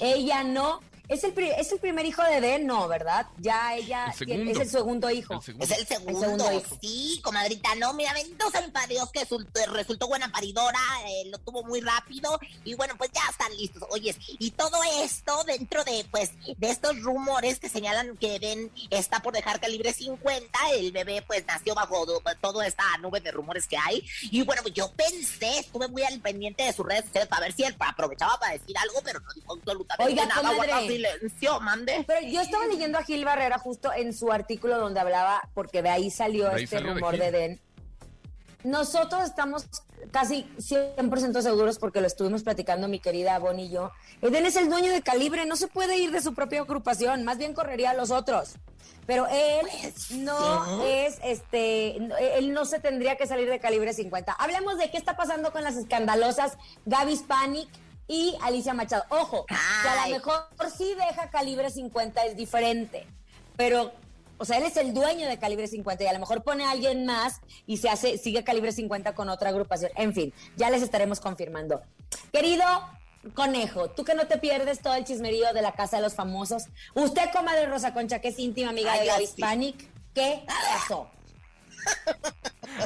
Ella 0.00 0.44
no. 0.44 0.80
Es 1.12 1.24
el, 1.24 1.32
pri- 1.32 1.50
es 1.58 1.70
el 1.72 1.78
primer 1.78 2.06
hijo 2.06 2.22
de 2.22 2.38
Eden, 2.38 2.66
no, 2.66 2.88
¿verdad? 2.88 3.26
Ya 3.38 3.74
ella 3.74 4.06
El 4.18 4.26
tiene- 4.26 4.34
segundo. 4.44 4.50
es 4.52 4.60
el 4.66 4.70
segundo 4.70 5.10
hijo. 5.10 5.34
El 5.34 5.42
segundo. 5.42 5.64
Es 5.66 5.70
el 5.78 5.86
segundo, 5.86 6.20
segundo 6.20 6.52
hijo. 6.52 6.78
sí, 6.80 7.20
comadrita, 7.22 7.74
no, 7.76 7.92
mira, 7.94 8.12
bendito 8.14 8.50
sea 8.50 8.62
mi 8.62 8.70
padre 8.70 8.94
Dios 8.94 9.10
que 9.12 9.20
resultó, 9.20 9.60
resultó 9.72 10.08
buena 10.08 10.30
paridora, 10.32 10.78
eh, 11.06 11.24
lo 11.30 11.38
tuvo 11.38 11.62
muy 11.64 11.80
rápido 11.80 12.38
y 12.64 12.74
bueno, 12.74 12.94
pues 12.96 13.10
ya 13.12 13.22
están 13.30 13.54
listos. 13.56 13.82
Oye, 13.90 14.14
y 14.38 14.50
todo 14.52 14.78
esto 15.02 15.42
dentro 15.44 15.84
de, 15.84 16.04
pues, 16.10 16.30
de 16.56 16.70
estos 16.70 16.98
rumores 17.02 17.58
que 17.60 17.68
señalan 17.68 18.16
que 18.16 18.38
Ben 18.38 18.70
está 18.90 19.20
por 19.20 19.34
dejar 19.34 19.60
calibre 19.60 19.92
50, 19.92 20.58
el 20.72 20.92
bebé 20.92 21.22
pues 21.26 21.44
nació 21.46 21.74
bajo 21.74 22.06
toda 22.40 22.66
esta 22.66 22.84
nube 23.00 23.20
de 23.20 23.30
rumores 23.32 23.66
que 23.66 23.76
hay 23.76 24.02
y 24.30 24.42
bueno, 24.42 24.62
pues 24.62 24.74
yo 24.74 24.90
pensé, 24.92 25.58
estuve 25.58 25.88
muy 25.88 26.02
al 26.04 26.20
pendiente 26.20 26.64
de 26.64 26.72
sus 26.72 26.86
redes 26.86 27.04
sociales 27.04 27.28
para 27.28 27.42
ver 27.42 27.52
si 27.52 27.64
él 27.64 27.76
aprovechaba 27.78 28.38
para 28.38 28.52
decir 28.54 28.76
algo, 28.78 29.00
pero 29.04 29.20
no 29.20 29.32
dijo 29.34 29.52
absolutamente 29.54 30.12
Oiga, 30.12 30.26
nada, 30.26 30.40
comadre. 30.50 30.72
Silencio, 31.02 31.60
mande. 31.60 32.04
Pero 32.06 32.26
yo 32.26 32.40
estaba 32.40 32.66
leyendo 32.66 32.98
a 32.98 33.02
Gil 33.02 33.24
Barrera 33.24 33.58
justo 33.58 33.92
en 33.92 34.12
su 34.12 34.32
artículo 34.32 34.78
donde 34.78 35.00
hablaba, 35.00 35.48
porque 35.54 35.82
de 35.82 35.90
ahí 35.90 36.10
salió 36.10 36.48
De 36.48 36.56
ahí 36.56 36.64
este 36.64 36.76
salió 36.76 36.94
de 36.94 37.00
rumor 37.00 37.14
Gil. 37.14 37.20
de 37.20 37.30
Den. 37.30 37.60
Nosotros 38.64 39.24
estamos 39.24 39.66
casi 40.12 40.44
100% 40.56 41.42
seguros, 41.42 41.78
porque 41.78 42.00
lo 42.00 42.06
estuvimos 42.06 42.44
platicando 42.44 42.86
mi 42.86 43.00
querida 43.00 43.38
Bonnie 43.38 43.66
y 43.66 43.70
yo. 43.70 43.90
Eden 44.20 44.46
es 44.46 44.56
el 44.56 44.68
dueño 44.68 44.92
de 44.92 45.02
Calibre, 45.02 45.46
no 45.46 45.56
se 45.56 45.66
puede 45.66 45.98
ir 45.98 46.12
de 46.12 46.20
su 46.20 46.34
propia 46.34 46.60
agrupación, 46.60 47.24
más 47.24 47.38
bien 47.38 47.54
correría 47.54 47.90
a 47.90 47.94
los 47.94 48.10
otros. 48.10 48.54
Pero 49.04 49.26
él 49.26 49.66
no 50.18 50.84
es, 50.84 51.18
este, 51.24 51.96
él 52.38 52.52
no 52.52 52.64
se 52.64 52.78
tendría 52.78 53.16
que 53.16 53.26
salir 53.26 53.48
de 53.50 53.58
Calibre 53.58 53.92
50. 53.92 54.32
Hablemos 54.32 54.78
de 54.78 54.90
qué 54.92 54.96
está 54.96 55.16
pasando 55.16 55.50
con 55.50 55.64
las 55.64 55.76
escandalosas 55.76 56.56
Gaby 56.86 57.16
Spanik 57.16 57.68
y 58.08 58.36
Alicia 58.42 58.74
Machado. 58.74 59.04
Ojo, 59.08 59.46
que 59.46 59.54
a 59.54 60.08
lo 60.08 60.14
mejor 60.14 60.44
sí 60.76 60.94
deja 60.94 61.30
Calibre 61.30 61.70
50 61.70 62.24
es 62.26 62.36
diferente, 62.36 63.06
pero, 63.56 63.92
o 64.38 64.44
sea, 64.44 64.58
él 64.58 64.64
es 64.64 64.76
el 64.76 64.92
dueño 64.94 65.28
de 65.28 65.38
Calibre 65.38 65.66
50 65.66 66.04
y 66.04 66.06
a 66.06 66.12
lo 66.12 66.18
mejor 66.18 66.42
pone 66.42 66.64
a 66.64 66.70
alguien 66.70 67.06
más 67.06 67.40
y 67.66 67.78
se 67.78 67.88
hace, 67.88 68.18
sigue 68.18 68.44
Calibre 68.44 68.72
50 68.72 69.14
con 69.14 69.28
otra 69.28 69.50
agrupación. 69.50 69.90
En 69.96 70.12
fin, 70.12 70.32
ya 70.56 70.70
les 70.70 70.82
estaremos 70.82 71.20
confirmando. 71.20 71.82
Querido 72.32 72.64
Conejo, 73.34 73.90
tú 73.90 74.04
que 74.04 74.14
no 74.14 74.26
te 74.26 74.38
pierdes 74.38 74.80
todo 74.80 74.94
el 74.94 75.04
chismerío 75.04 75.52
de 75.52 75.62
la 75.62 75.72
casa 75.72 75.96
de 75.96 76.02
los 76.02 76.14
famosos. 76.14 76.64
Usted, 76.94 77.30
comadre 77.32 77.66
Rosa 77.66 77.94
Concha, 77.94 78.20
que 78.20 78.28
es 78.28 78.38
íntima 78.38 78.70
amiga 78.70 78.92
Ay, 78.92 79.00
de 79.00 79.06
Gaby 79.06 79.26
sí. 79.26 79.32
Hispanic, 79.36 79.90
¿qué 80.12 80.44
pasó? 80.46 81.08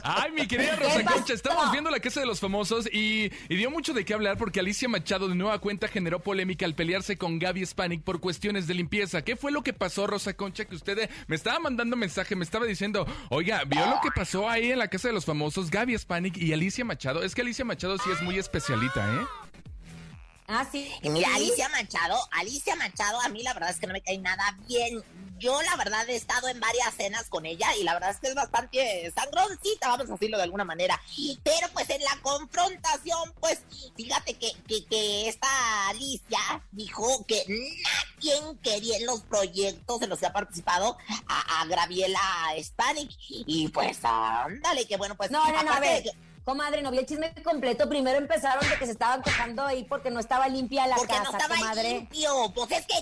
Ay, 0.02 0.32
mi 0.32 0.46
querida 0.46 0.76
¿Qué 0.76 0.84
Rosa? 0.84 1.04
Concha, 1.04 1.34
estamos 1.34 1.70
viendo 1.72 1.90
la 1.90 2.00
casa 2.00 2.20
de 2.20 2.26
los 2.26 2.40
famosos 2.40 2.86
y, 2.92 3.30
y 3.48 3.56
dio 3.56 3.70
mucho 3.70 3.92
de 3.92 4.04
qué 4.04 4.14
hablar 4.14 4.36
porque 4.36 4.60
Alicia 4.60 4.88
Machado 4.88 5.28
de 5.28 5.34
nueva 5.34 5.58
cuenta 5.58 5.88
generó 5.88 6.20
polémica 6.20 6.66
al 6.66 6.74
pelearse 6.74 7.16
con 7.16 7.38
Gaby 7.38 7.64
Spanik 7.64 8.02
por 8.02 8.20
cuestiones 8.20 8.66
de 8.66 8.74
limpieza. 8.74 9.22
¿Qué 9.22 9.36
fue 9.36 9.52
lo 9.52 9.62
que 9.62 9.72
pasó, 9.72 10.06
Rosa 10.06 10.34
Concha? 10.34 10.64
Que 10.64 10.74
usted 10.74 11.10
me 11.26 11.36
estaba 11.36 11.58
mandando 11.58 11.96
mensaje, 11.96 12.36
me 12.36 12.44
estaba 12.44 12.66
diciendo, 12.66 13.06
oiga, 13.30 13.64
¿vio 13.64 13.86
lo 13.86 14.00
que 14.02 14.10
pasó 14.14 14.48
ahí 14.48 14.70
en 14.70 14.78
la 14.78 14.88
casa 14.88 15.08
de 15.08 15.14
los 15.14 15.24
famosos 15.24 15.70
Gaby 15.70 15.96
Spanik 15.98 16.36
y 16.36 16.52
Alicia 16.52 16.84
Machado? 16.84 17.22
Es 17.22 17.34
que 17.34 17.42
Alicia 17.42 17.64
Machado 17.64 17.96
sí 17.98 18.10
es 18.10 18.22
muy 18.22 18.38
especialita, 18.38 19.14
¿eh? 19.14 19.26
Ah, 20.48 20.64
sí. 20.70 20.88
Y 21.02 21.10
mira. 21.10 21.28
Alicia 21.34 21.68
Machado, 21.70 22.16
Alicia 22.30 22.76
Machado, 22.76 23.20
a 23.20 23.28
mí 23.28 23.42
la 23.42 23.52
verdad 23.54 23.70
es 23.70 23.78
que 23.78 23.86
no 23.86 23.92
me 23.92 24.00
cae 24.00 24.18
nada 24.18 24.56
bien. 24.68 25.02
Yo 25.38 25.60
la 25.62 25.76
verdad 25.76 26.08
he 26.08 26.16
estado 26.16 26.48
en 26.48 26.58
varias 26.60 26.94
cenas 26.94 27.28
con 27.28 27.44
ella 27.46 27.74
y 27.76 27.82
la 27.84 27.94
verdad 27.94 28.10
es 28.10 28.18
que 28.18 28.28
es 28.28 28.34
bastante 28.34 29.12
sangroncita, 29.14 29.88
vamos 29.88 30.08
a 30.08 30.12
decirlo 30.14 30.36
de 30.38 30.44
alguna 30.44 30.64
manera. 30.64 31.00
Pero 31.42 31.68
pues 31.72 31.88
en 31.90 32.02
la 32.02 32.16
confrontación, 32.22 33.32
pues 33.40 33.60
fíjate 33.96 34.34
que, 34.34 34.52
que, 34.66 34.84
que 34.86 35.28
esta 35.28 35.88
Alicia 35.88 36.38
dijo 36.72 37.24
que 37.26 37.44
nadie 37.48 38.58
quería 38.62 38.96
en 38.98 39.06
los 39.06 39.20
proyectos 39.22 40.02
en 40.02 40.08
los 40.10 40.18
que 40.18 40.26
ha 40.26 40.32
participado 40.32 40.96
a, 41.28 41.60
a 41.60 41.66
Graviela 41.66 42.20
Spanik. 42.62 43.10
Y 43.28 43.68
pues 43.68 43.98
ándale, 44.02 44.86
que 44.86 44.96
bueno, 44.96 45.16
pues 45.16 45.30
No, 45.30 45.44
no, 45.52 45.62
no, 45.62 45.72
a 45.72 45.80
ver. 45.80 46.02
que- 46.02 46.12
Comadre, 46.46 46.80
no 46.80 46.92
vi 46.92 46.98
el 46.98 47.06
chisme 47.06 47.34
completo. 47.42 47.88
Primero 47.88 48.18
empezaron 48.18 48.66
de 48.70 48.78
que 48.78 48.86
se 48.86 48.92
estaban 48.92 49.20
quejando 49.20 49.66
ahí 49.66 49.82
porque 49.82 50.12
no 50.12 50.20
estaba 50.20 50.46
limpia 50.46 50.86
la 50.86 50.94
porque 50.94 51.12
casa, 51.12 51.24
no 51.24 51.36
estaba 51.36 51.56
comadre. 51.56 51.90
limpio. 51.94 52.52
Pues 52.54 52.70
es 52.70 52.86
que 52.86 52.94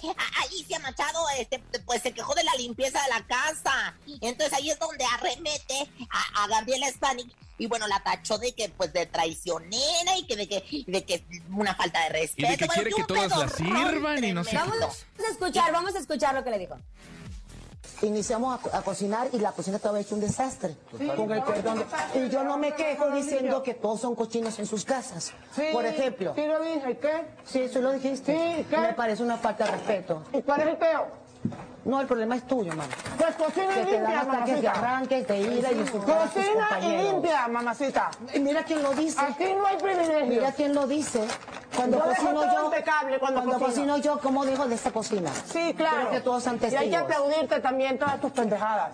Alicia 0.46 0.78
Machado 0.78 1.26
este, 1.38 1.62
pues 1.84 2.00
se 2.00 2.12
quejó 2.12 2.34
de 2.34 2.42
la 2.42 2.54
limpieza 2.54 3.02
de 3.02 3.10
la 3.10 3.26
casa. 3.26 3.94
Entonces 4.22 4.50
ahí 4.54 4.70
es 4.70 4.78
donde 4.78 5.04
arremete 5.04 5.90
a, 6.10 6.44
a 6.44 6.48
Gabriela 6.48 6.88
Spanik 6.88 7.30
y 7.58 7.66
bueno, 7.66 7.86
la 7.86 8.02
tachó 8.02 8.38
de 8.38 8.52
que 8.54 8.70
pues 8.70 8.94
de 8.94 9.04
traicionera 9.04 10.16
y 10.16 10.24
que 10.26 10.36
de 10.36 10.48
que 10.48 10.84
de 10.86 11.04
que 11.04 11.22
una 11.50 11.74
falta 11.74 12.02
de 12.04 12.08
respeto. 12.08 12.48
Y 12.48 12.50
de 12.50 12.56
que 12.56 12.64
Bueno, 12.64 12.82
quiere 12.82 12.96
que 12.96 13.00
un 13.02 13.06
todas 13.06 13.28
la 13.30 13.46
pedorrón 13.46 13.92
sirvan 13.92 14.24
y 14.24 14.32
no 14.32 14.42
sé. 14.44 14.56
Vamos 14.56 14.78
a 14.80 15.30
escuchar, 15.30 15.70
vamos 15.70 15.94
a 15.94 15.98
escuchar 15.98 16.34
lo 16.34 16.42
que 16.42 16.50
le 16.50 16.60
dijo. 16.60 16.78
Iniciamos 18.02 18.60
a, 18.72 18.78
a 18.78 18.82
cocinar 18.82 19.28
y 19.32 19.38
la 19.38 19.52
cocina 19.52 19.76
estaba 19.76 19.98
hecha 20.00 20.14
un 20.14 20.20
desastre. 20.20 20.76
Con 21.16 21.30
el 21.30 21.42
perdón. 21.42 21.84
Y 22.14 22.28
yo 22.28 22.44
no 22.44 22.58
me 22.58 22.72
quejo 22.74 23.10
diciendo 23.10 23.62
que 23.62 23.74
todos 23.74 24.00
son 24.00 24.14
cochinos 24.14 24.58
en 24.58 24.66
sus 24.66 24.84
casas. 24.84 25.32
Por 25.72 25.86
ejemplo. 25.86 26.32
Sí, 26.34 26.46
lo 26.46 26.60
dije, 26.60 26.98
¿qué? 26.98 27.26
Sí, 27.44 27.60
eso 27.62 27.80
lo 27.80 27.92
dijiste. 27.92 28.32
Sí, 28.32 28.66
¿qué? 28.68 28.76
Me 28.78 28.92
parece 28.94 29.22
una 29.22 29.36
falta 29.36 29.64
de 29.64 29.70
respeto. 29.72 30.22
¿Y 30.32 30.42
cuál 30.42 30.60
es 30.62 30.66
el 30.68 30.76
peo? 30.76 31.23
No, 31.84 32.00
el 32.00 32.06
problema 32.06 32.36
es 32.36 32.46
tuyo, 32.46 32.70
mamá. 32.70 32.84
Pues 33.18 33.34
cocina 33.36 33.74
Que 33.74 33.82
y 33.82 33.84
te 33.84 33.92
limpia, 33.92 34.20
ataques 34.20 34.46
de 34.46 34.62
mamacita. 34.62 34.70
arranque, 34.72 35.22
de 35.24 35.40
ira 35.40 35.72
y 35.72 35.84
Cocina 35.84 36.68
y 36.80 36.96
limpia, 37.02 37.48
mamacita. 37.48 38.10
Y 38.32 38.40
mira 38.40 38.64
quién 38.64 38.82
lo 38.82 38.92
dice. 38.92 39.20
Aquí 39.20 39.52
no 39.54 39.66
hay 39.66 39.76
privilegio. 39.76 40.26
Mira 40.26 40.52
quién 40.52 40.74
lo 40.74 40.86
dice. 40.86 41.26
Cuando 41.76 41.98
Yo 41.98 42.04
cocino 42.04 42.52
yo, 42.54 42.64
impecable 42.66 43.18
cuando 43.18 43.42
cocino. 43.42 43.58
cocino 43.66 43.98
yo, 43.98 44.18
¿cómo 44.20 44.46
digo 44.46 44.66
de 44.66 44.76
esta 44.76 44.92
cocina? 44.92 45.30
Sí, 45.52 45.74
claro. 45.74 46.10
Que 46.10 46.20
todos 46.20 46.46
y 46.46 46.76
hay 46.76 46.90
que 46.90 46.96
aplaudirte 46.96 47.60
también 47.60 47.98
todas 47.98 48.20
tus 48.20 48.30
pendejadas. 48.30 48.90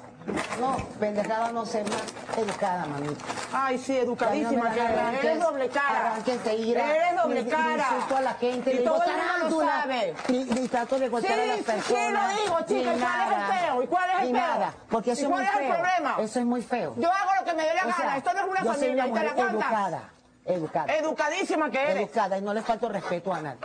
No, 0.60 0.76
pendejada 0.98 1.52
no 1.52 1.64
ser 1.66 1.84
más 1.88 2.02
educada, 2.36 2.86
mamita. 2.86 3.24
Ay, 3.52 3.78
sí, 3.78 3.96
educadísima 3.96 4.64
no 4.64 4.70
me 4.70 4.74
que 4.74 4.80
arranques, 4.80 5.24
Eres 5.24 5.40
doble 5.40 5.68
cara. 5.68 5.98
arranques 6.12 6.44
de 6.44 6.54
ira. 6.54 6.94
Eres 6.96 7.16
doble 7.22 7.46
cara. 7.48 7.84
insulto 7.94 8.16
a 8.16 8.20
la 8.20 8.34
gente. 8.34 8.70
Y 8.70 8.74
le 8.74 8.80
digo, 8.80 8.92
todo 8.94 9.04
el 9.04 9.10
"Tarántula". 9.16 9.82
sabe. 9.82 10.14
Ni, 10.28 10.44
ni 10.44 10.68
trato 10.68 10.98
de 10.98 11.08
golpear 11.08 11.38
a 11.40 11.46
las 11.46 11.56
Sí, 11.56 11.62
sí, 11.64 11.70
sí, 11.70 11.72
personas. 11.92 12.36
lo 12.36 12.42
digo, 12.42 12.58
chica. 12.60 12.92
ni 12.92 12.98
¿Y 12.98 13.00
cuál 13.00 13.20
es 13.20 13.38
el 13.38 13.58
feo? 13.58 13.82
¿Y 13.82 13.86
cuál 13.86 14.10
es 14.10 14.16
el 14.16 14.22
feo? 14.26 14.32
nada. 14.36 14.74
Porque 14.90 15.10
eso 15.12 15.20
¿Y 15.20 15.24
es 15.24 15.30
muy 15.30 15.44
cuál 15.44 15.54
es 15.54 15.60
el 15.60 15.74
problema? 15.76 16.16
Eso 16.20 16.38
es 16.40 16.44
muy 16.46 16.62
feo. 16.62 16.94
Yo 16.96 17.08
hago 17.12 17.30
lo 17.38 17.44
que 17.44 17.54
me 17.54 17.62
dé 17.64 17.74
la 17.74 17.82
O 17.82 17.88
gana. 17.98 18.16
Esto 18.16 18.32
no 18.34 18.40
es 18.40 18.46
una 18.46 18.60
yo 18.62 18.72
soy 18.72 18.80
familia. 18.80 19.06
¿Y 19.06 19.12
te 19.12 19.22
la 19.24 19.30
educada. 19.50 20.02
Educada. 20.44 20.94
Educadísima 20.96 21.70
que 21.70 21.82
eres. 21.82 21.96
Educada 21.96 22.38
y 22.38 22.42
no 22.42 22.54
le 22.54 22.62
falto 22.62 22.88
respeto 22.88 23.32
a 23.32 23.40
nadie. 23.42 23.58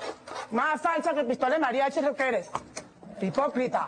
Más 0.51 0.81
falsa 0.81 1.13
que 1.13 1.23
pistola 1.23 1.55
de 1.55 1.59
mariachi 1.59 2.01
lo 2.01 2.13
que 2.15 2.27
eres. 2.27 2.49
Hipócrita. 3.21 3.87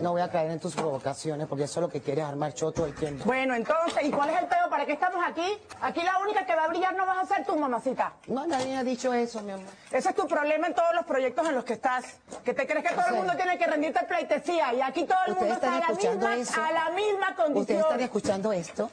No 0.00 0.12
voy 0.12 0.22
a 0.22 0.30
caer 0.30 0.50
en 0.50 0.60
tus 0.60 0.74
provocaciones 0.74 1.46
porque 1.46 1.64
eso 1.64 1.80
es 1.80 1.82
lo 1.82 1.88
que 1.90 2.00
quieres 2.00 2.24
armar 2.24 2.54
show 2.54 2.72
todo 2.72 2.86
el 2.86 2.94
tiempo. 2.94 3.24
Bueno, 3.24 3.54
entonces, 3.54 4.02
¿y 4.02 4.10
cuál 4.10 4.30
es 4.30 4.40
el 4.40 4.46
pedo? 4.46 4.70
¿Para 4.70 4.86
qué 4.86 4.92
estamos 4.92 5.22
aquí? 5.24 5.58
Aquí 5.82 6.00
la 6.02 6.18
única 6.18 6.46
que 6.46 6.54
va 6.54 6.64
a 6.64 6.68
brillar 6.68 6.94
no 6.96 7.04
vas 7.04 7.18
a 7.18 7.34
ser 7.34 7.44
tú, 7.44 7.56
mamacita. 7.56 8.14
No, 8.26 8.46
nadie 8.46 8.76
ha 8.76 8.84
dicho 8.84 9.12
eso, 9.12 9.42
mi 9.42 9.52
amor. 9.52 9.66
Ese 9.90 10.08
es 10.08 10.14
tu 10.14 10.26
problema 10.26 10.68
en 10.68 10.74
todos 10.74 10.94
los 10.94 11.04
proyectos 11.04 11.46
en 11.48 11.54
los 11.54 11.64
que 11.64 11.74
estás. 11.74 12.04
Que 12.44 12.54
te 12.54 12.66
crees 12.66 12.84
que 12.84 12.94
todo 12.94 13.06
el 13.08 13.14
mundo 13.14 13.34
tiene 13.36 13.58
que 13.58 13.66
rendirte 13.66 14.04
pleitesía. 14.04 14.72
Y 14.72 14.80
aquí 14.80 15.04
todo 15.04 15.18
el 15.26 15.34
mundo 15.34 15.54
está 15.54 15.76
a 15.76 15.80
la, 15.80 15.88
misma, 15.88 16.36
eso. 16.36 16.62
a 16.62 16.72
la 16.72 16.90
misma 16.90 17.34
condición. 17.36 17.60
Ustedes 17.60 17.80
están 17.80 18.00
escuchando 18.00 18.52
esto, 18.52 18.90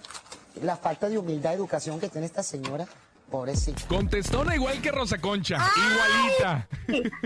la 0.62 0.76
falta 0.76 1.08
de 1.08 1.18
humildad, 1.18 1.54
educación 1.54 2.00
que 2.00 2.10
tiene 2.10 2.28
esta 2.28 2.44
señora, 2.44 2.86
pobrecita. 3.32 3.82
Contestona 3.88 4.54
igual 4.56 4.80
que 4.82 4.92
Rosa 4.92 5.20
Concha, 5.20 5.58
igualita. 5.78 6.68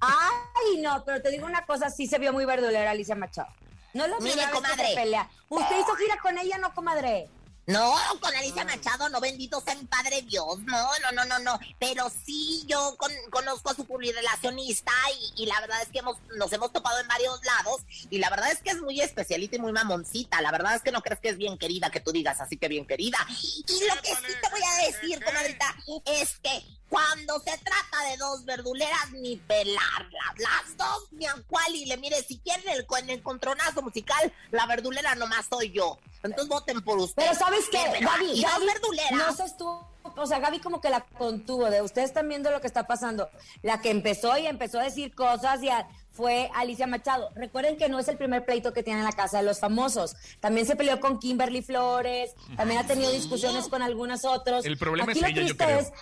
Ay, 0.00 0.80
no, 0.82 1.04
pero 1.04 1.22
te 1.22 1.30
digo 1.30 1.46
una 1.46 1.64
cosa, 1.64 1.90
sí 1.90 2.06
se 2.06 2.18
vio 2.18 2.32
muy 2.32 2.44
verdulera 2.44 2.90
Alicia 2.90 3.14
Machado. 3.14 3.48
No 3.94 4.04
es 4.04 4.10
la 4.10 4.16
Mire, 4.18 4.30
primera 4.32 4.50
vez 4.50 4.56
que 4.60 4.62
comadre. 4.68 4.88
se 4.88 4.94
pelea. 4.94 5.30
Usted 5.50 5.80
hizo 5.80 5.94
gira 5.94 6.16
con 6.20 6.38
ella, 6.38 6.58
no, 6.58 6.74
comadre. 6.74 7.28
No, 7.64 7.94
con 8.20 8.34
Alicia 8.34 8.64
Machado, 8.64 9.08
no 9.08 9.20
bendito 9.20 9.60
sea 9.60 9.76
mi 9.76 9.84
padre 9.84 10.22
Dios, 10.22 10.58
no, 10.64 10.88
no, 11.00 11.12
no, 11.12 11.24
no, 11.26 11.38
no, 11.38 11.60
pero 11.78 12.10
sí 12.26 12.64
yo 12.66 12.96
con- 12.98 13.12
conozco 13.30 13.70
a 13.70 13.74
su 13.74 13.84
publirelacionista 13.86 14.90
y, 15.36 15.44
y 15.44 15.46
la 15.46 15.60
verdad 15.60 15.80
es 15.80 15.88
que 15.88 16.00
hemos, 16.00 16.16
nos 16.36 16.52
hemos 16.52 16.72
topado 16.72 16.98
en 16.98 17.06
varios 17.06 17.40
lados 17.44 17.82
y 18.10 18.18
la 18.18 18.30
verdad 18.30 18.50
es 18.50 18.60
que 18.62 18.70
es 18.70 18.80
muy 18.82 19.00
especialita 19.00 19.54
y 19.56 19.60
muy 19.60 19.70
mamoncita, 19.70 20.40
la 20.42 20.50
verdad 20.50 20.74
es 20.74 20.82
que 20.82 20.90
no 20.90 21.02
crees 21.02 21.20
que 21.20 21.28
es 21.28 21.38
bien 21.38 21.56
querida, 21.56 21.90
que 21.90 22.00
tú 22.00 22.10
digas 22.10 22.40
así 22.40 22.56
que 22.56 22.66
bien 22.66 22.84
querida. 22.84 23.18
Y 23.28 23.64
lo 23.88 23.94
que 24.02 24.08
sí 24.08 24.34
te 24.42 24.50
voy 24.50 24.60
a 24.64 24.86
decir, 24.86 25.24
comadrita, 25.24 25.76
es 26.06 26.38
que 26.40 26.64
cuando 26.92 27.38
se 27.40 27.56
trata 27.56 28.04
de 28.10 28.18
dos 28.18 28.44
verduleras, 28.44 29.12
ni 29.12 29.36
pelarlas, 29.36 30.38
las 30.38 30.76
dos, 30.76 31.08
ni 31.12 31.24
a 31.24 31.34
cual, 31.48 31.74
y 31.74 31.86
le 31.86 31.96
mire, 31.96 32.22
si 32.22 32.38
quieren 32.40 32.68
el, 32.68 32.86
en 33.00 33.08
el 33.08 33.22
contronazo 33.22 33.80
musical, 33.80 34.30
la 34.50 34.66
verdulera 34.66 35.14
nomás 35.14 35.46
soy 35.48 35.70
yo. 35.72 35.98
Entonces 36.22 36.48
voten 36.48 36.82
por 36.82 36.98
usted. 36.98 37.22
Pero 37.22 37.34
¿sabes 37.34 37.64
qué, 37.70 37.78
Gaby? 37.78 38.30
aquí 38.32 38.42
dos 38.42 38.50
Gaby 38.52 38.66
verduleras. 38.66 39.12
no 39.12 39.32
se 39.34 39.44
estuvo, 39.44 39.88
o 40.16 40.26
sea, 40.26 40.38
Gaby 40.40 40.60
como 40.60 40.82
que 40.82 40.90
la 40.90 41.00
contuvo, 41.00 41.70
de 41.70 41.80
ustedes 41.80 42.08
están 42.10 42.28
viendo 42.28 42.50
lo 42.50 42.60
que 42.60 42.66
está 42.66 42.86
pasando. 42.86 43.30
La 43.62 43.80
que 43.80 43.88
empezó 43.90 44.36
y 44.36 44.46
empezó 44.46 44.78
a 44.78 44.82
decir 44.84 45.14
cosas 45.14 45.62
y 45.62 45.70
a- 45.70 45.88
fue 46.10 46.50
Alicia 46.54 46.86
Machado. 46.86 47.30
Recuerden 47.36 47.78
que 47.78 47.88
no 47.88 47.98
es 47.98 48.06
el 48.08 48.18
primer 48.18 48.44
pleito 48.44 48.74
que 48.74 48.82
tiene 48.82 48.98
en 48.98 49.06
la 49.06 49.12
casa 49.12 49.38
de 49.38 49.44
los 49.44 49.60
famosos. 49.60 50.14
También 50.40 50.66
se 50.66 50.76
peleó 50.76 51.00
con 51.00 51.18
Kimberly 51.18 51.62
Flores, 51.62 52.34
también 52.54 52.80
ha 52.80 52.86
tenido 52.86 53.10
discusiones 53.10 53.66
con 53.68 53.80
algunos 53.80 54.26
otros. 54.26 54.66
El 54.66 54.76
problema 54.76 55.10
Aquí 55.10 55.20
es 55.20 55.22
lo 55.22 55.28
ella, 55.28 55.40
yo 55.40 55.46
triste 55.56 55.64
creo. 55.64 55.78
es, 55.80 55.92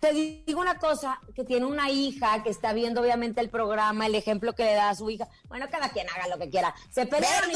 te 0.00 0.12
digo 0.12 0.60
una 0.60 0.78
cosa, 0.78 1.20
que 1.34 1.44
tiene 1.44 1.66
una 1.66 1.90
hija 1.90 2.42
que 2.42 2.48
está 2.48 2.72
viendo 2.72 3.02
obviamente 3.02 3.40
el 3.40 3.50
programa, 3.50 4.06
el 4.06 4.14
ejemplo 4.14 4.54
que 4.54 4.64
le 4.64 4.72
da 4.72 4.88
a 4.88 4.94
su 4.94 5.10
hija. 5.10 5.28
Bueno, 5.48 5.66
cada 5.70 5.90
quien 5.90 6.08
haga 6.08 6.26
lo 6.28 6.38
que 6.38 6.48
quiera. 6.48 6.74
Se 6.90 7.04
pelearon 7.06 7.50
y 7.50 7.54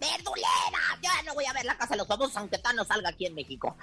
¡Verduleras! 0.00 0.98
Ya 1.02 1.22
no 1.24 1.34
voy 1.34 1.44
a 1.44 1.52
ver 1.52 1.64
la 1.64 1.76
casa 1.76 1.90
de 1.94 1.98
los 1.98 2.08
famosos, 2.08 2.36
aunque 2.36 2.58
Tano 2.58 2.84
salga 2.84 3.10
aquí 3.10 3.26
en 3.26 3.34
México. 3.34 3.76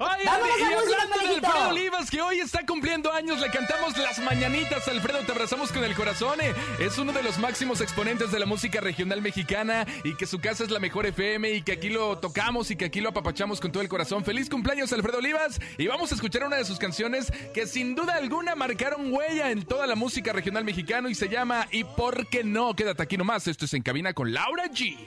Ay, 0.00 0.22
y 0.24 0.28
hablando 0.28 1.18
de. 1.18 1.36
Alfredo 1.36 1.68
Olivas, 1.68 2.10
que 2.10 2.20
hoy 2.20 2.40
está 2.40 2.64
cumpliendo 2.66 3.12
años, 3.12 3.40
le 3.40 3.50
cantamos 3.50 3.96
las 3.98 4.18
mañanitas. 4.18 4.86
Alfredo, 4.88 5.20
te 5.20 5.32
abrazamos 5.32 5.70
con 5.70 5.84
el 5.84 5.94
corazón. 5.94 6.40
eh. 6.40 6.54
Es 6.80 6.98
uno 6.98 7.12
de 7.12 7.22
los 7.22 7.38
máximos 7.38 7.80
exponentes 7.80 8.32
de 8.32 8.38
la 8.40 8.46
música 8.46 8.80
regional 8.80 9.22
mexicana 9.22 9.86
y 10.02 10.16
que 10.16 10.26
su 10.26 10.40
casa 10.40 10.64
es 10.64 10.70
la 10.70 10.80
mejor 10.80 11.06
FM 11.06 11.50
y 11.52 11.62
que 11.62 11.72
aquí 11.72 11.88
lo 11.88 12.18
tocamos 12.18 12.70
y 12.70 12.76
que 12.76 12.86
aquí 12.86 13.00
lo 13.00 13.10
apapachamos 13.10 13.60
con 13.60 13.70
todo 13.70 13.82
el 13.82 13.88
corazón. 13.88 14.24
Feliz 14.24 14.48
cumpleaños, 14.50 14.92
Alfredo 14.92 15.18
Olivas. 15.18 15.60
Y 15.78 15.86
vamos 15.86 16.10
a 16.10 16.14
escuchar 16.16 16.44
una 16.44 16.56
de 16.56 16.64
sus 16.64 16.78
canciones 16.78 17.32
que 17.54 17.66
sin 17.66 17.94
duda 17.94 18.14
alguna 18.14 18.54
marcaron 18.56 19.12
huella 19.12 19.50
en 19.50 19.64
toda 19.64 19.86
la 19.86 19.94
música 19.94 20.32
regional 20.32 20.64
mexicana 20.64 21.08
y 21.10 21.14
se 21.14 21.28
llama 21.28 21.68
¿Y 21.70 21.84
por 21.84 22.26
qué 22.28 22.42
no? 22.44 22.74
Quédate 22.74 23.02
aquí 23.02 23.16
nomás. 23.16 23.46
Esto 23.46 23.66
es 23.66 23.74
En 23.74 23.82
Cabina 23.82 24.14
con 24.14 24.32
Laura 24.32 24.65
¡Eso! 24.66 24.98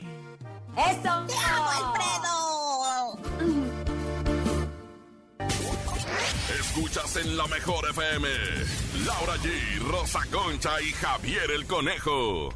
¡Te 1.02 1.10
amo, 1.10 1.70
Alfredo! 1.70 3.20
Escuchas 6.60 7.18
en 7.18 7.36
la 7.36 7.46
mejor 7.48 7.90
FM. 7.90 8.28
Laura 9.06 9.36
G, 9.36 9.80
Rosa 9.92 10.22
Concha 10.32 10.82
y 10.82 10.92
Javier 10.94 11.52
el 11.52 11.66
Conejo. 11.68 12.50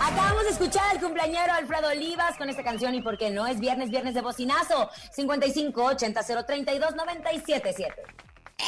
Acabamos 0.00 0.44
de 0.44 0.50
escuchar 0.50 0.90
al 0.90 1.00
cumpleañero 1.00 1.52
Alfredo 1.52 1.88
Olivas 1.88 2.38
con 2.38 2.48
esta 2.48 2.62
canción 2.62 2.94
y 2.94 3.02
por 3.02 3.18
qué 3.18 3.28
no, 3.30 3.46
es 3.46 3.60
viernes, 3.60 3.90
viernes 3.90 4.14
de 4.14 4.22
bocinazo. 4.22 4.88
55 5.12 5.84
80 5.84 6.22
032 6.46 6.94
977. 6.96 8.02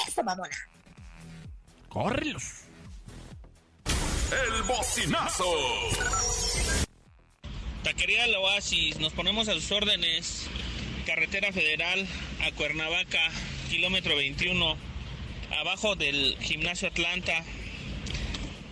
Eso, 0.06 0.22
mamona. 0.22 0.54
¡Córrelos! 1.88 2.61
El 4.32 4.62
bocinazo. 4.62 5.44
Taquería 7.82 8.22
del 8.22 8.36
Oasis, 8.36 8.98
nos 8.98 9.12
ponemos 9.12 9.48
a 9.48 9.52
sus 9.52 9.70
órdenes. 9.72 10.46
Carretera 11.04 11.52
Federal 11.52 12.06
a 12.40 12.50
Cuernavaca, 12.52 13.30
kilómetro 13.68 14.16
21, 14.16 14.76
abajo 15.60 15.96
del 15.96 16.38
gimnasio 16.40 16.88
Atlanta. 16.88 17.44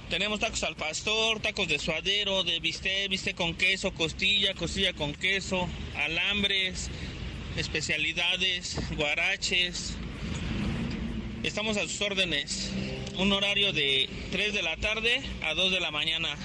Tenemos 0.09 0.41
tacos 0.41 0.63
al 0.63 0.77
pastor, 0.77 1.41
tacos 1.41 1.69
de 1.69 1.79
suadero, 1.79 2.43
de 2.43 2.59
bistec, 2.61 3.11
bistec 3.11 3.37
con 3.37 3.55
queso, 3.55 3.93
costilla, 3.93 4.55
costilla 4.55 4.95
con 4.95 5.13
queso, 5.13 5.69
alambres, 5.95 6.89
especialidades, 7.57 8.79
guaraches. 8.97 9.95
Estamos 11.43 11.77
a 11.77 11.83
sus 11.83 12.01
órdenes. 12.01 12.71
Un 13.21 13.31
horario 13.33 13.71
de 13.75 14.09
3 14.33 14.55
de 14.55 14.63
la 14.63 14.79
tarde 14.79 15.21
a 15.43 15.53
2 15.53 15.73
de 15.73 15.79
la 15.79 15.91
mañana. 15.91 16.39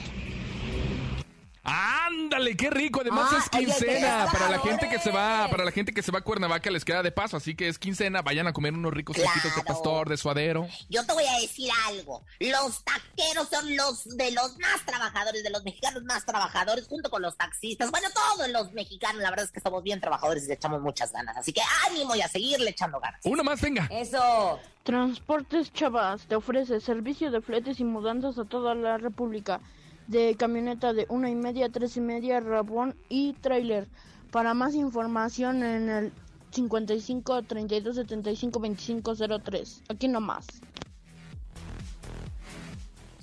Ándale, 1.65 2.55
qué 2.55 2.69
rico. 2.69 3.01
Además 3.01 3.29
Ah, 3.33 3.39
es 3.43 3.49
quincena 3.49 4.23
oye, 4.25 4.31
para 4.31 4.49
la 4.49 4.59
gente 4.59 4.87
que 4.87 4.99
se 4.99 5.09
va, 5.11 5.47
para 5.49 5.65
la 5.65 5.71
gente 5.71 5.93
que 5.93 6.01
se 6.03 6.11
va 6.11 6.19
a 6.19 6.21
Cuernavaca 6.21 6.69
les 6.69 6.85
queda 6.85 7.01
de 7.01 7.11
paso, 7.11 7.37
así 7.37 7.55
que 7.55 7.67
es 7.67 7.79
quincena, 7.79 8.21
vayan 8.21 8.45
a 8.47 8.53
comer 8.53 8.73
unos 8.73 8.93
ricos 8.93 9.15
taquitos 9.17 9.43
de 9.43 9.49
Claro. 9.49 9.63
pastor, 9.67 10.09
de 10.09 10.17
suadero. 10.17 10.67
Yo 10.89 11.05
te 11.05 11.13
voy 11.13 11.25
a 11.25 11.39
decir 11.41 11.69
algo. 11.87 12.23
Los 12.39 12.83
taqueros 12.83 13.49
son 13.49 13.75
los 13.75 14.15
de 14.15 14.31
los 14.31 14.57
más 14.59 14.85
trabajadores, 14.85 15.43
de 15.43 15.49
los 15.49 15.63
mexicanos 15.63 16.03
más 16.03 16.25
trabajadores, 16.25 16.87
junto 16.87 17.09
con 17.09 17.21
los 17.23 17.35
taxistas. 17.35 17.89
Bueno, 17.89 18.07
todos 18.13 18.47
los 18.49 18.71
mexicanos, 18.73 19.21
la 19.23 19.31
verdad 19.31 19.45
es 19.45 19.51
que 19.51 19.59
somos 19.59 19.81
bien 19.83 19.99
trabajadores 19.99 20.43
y 20.45 20.47
le 20.47 20.53
echamos 20.53 20.81
muchas 20.81 21.11
ganas. 21.11 21.35
Así 21.37 21.51
que 21.51 21.61
ánimo 21.89 22.15
y 22.15 22.21
a 22.21 22.27
seguirle 22.27 22.69
echando 22.69 22.99
ganas. 22.99 23.21
Uno 23.23 23.43
más, 23.43 23.59
venga. 23.61 23.87
Eso. 23.91 24.59
Transportes 24.83 25.73
Chavas 25.73 26.27
te 26.27 26.35
ofrece 26.35 26.79
servicio 26.79 27.31
de 27.31 27.41
fletes 27.41 27.79
y 27.79 27.83
mudanzas 27.83 28.37
a 28.37 28.45
toda 28.45 28.75
la 28.75 28.97
República. 28.99 29.59
De 30.07 30.35
camioneta 30.37 30.93
de 30.93 31.05
una 31.09 31.29
y 31.29 31.35
media, 31.35 31.69
tres 31.69 31.97
y 31.97 32.01
media, 32.01 32.39
rabón 32.39 32.95
y 33.09 33.33
trailer. 33.33 33.87
Para 34.31 34.53
más 34.53 34.75
información 34.75 35.63
en 35.63 35.89
el 35.89 36.13
55 36.51 37.43
32 37.43 37.95
75 37.95 38.59
25 38.59 39.15
03. 39.43 39.83
Aquí 39.89 40.07
nomás. 40.07 40.45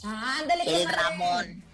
Ándale, 0.05 0.65
El. 0.67 0.89
Ramón. 0.89 1.65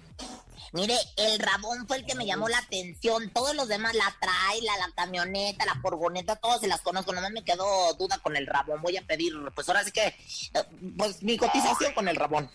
Mire, 0.72 0.94
el 1.16 1.38
Ramón 1.38 1.86
fue 1.86 1.96
el 1.96 2.04
que 2.04 2.14
me 2.14 2.26
llamó 2.26 2.48
la 2.48 2.58
atención. 2.58 3.30
Todos 3.30 3.56
los 3.56 3.68
demás, 3.68 3.94
la 3.94 4.14
traila, 4.20 4.76
la 4.76 4.92
camioneta, 4.94 5.64
la 5.64 5.80
furgoneta, 5.80 6.36
todos 6.36 6.60
se 6.60 6.68
las 6.68 6.82
conozco. 6.82 7.12
Nomás 7.12 7.30
me 7.30 7.42
quedó 7.42 7.94
duda 7.94 8.18
con 8.18 8.36
el 8.36 8.46
Ramón. 8.46 8.82
Voy 8.82 8.96
a 8.98 9.06
pedir, 9.06 9.32
pues 9.54 9.66
ahora 9.68 9.82
sí 9.82 9.92
que, 9.92 10.06
eh, 10.08 10.14
pues 10.96 11.22
mi 11.22 11.38
cotización 11.38 11.94
con 11.94 12.06
el 12.08 12.16
Ramón. 12.16 12.50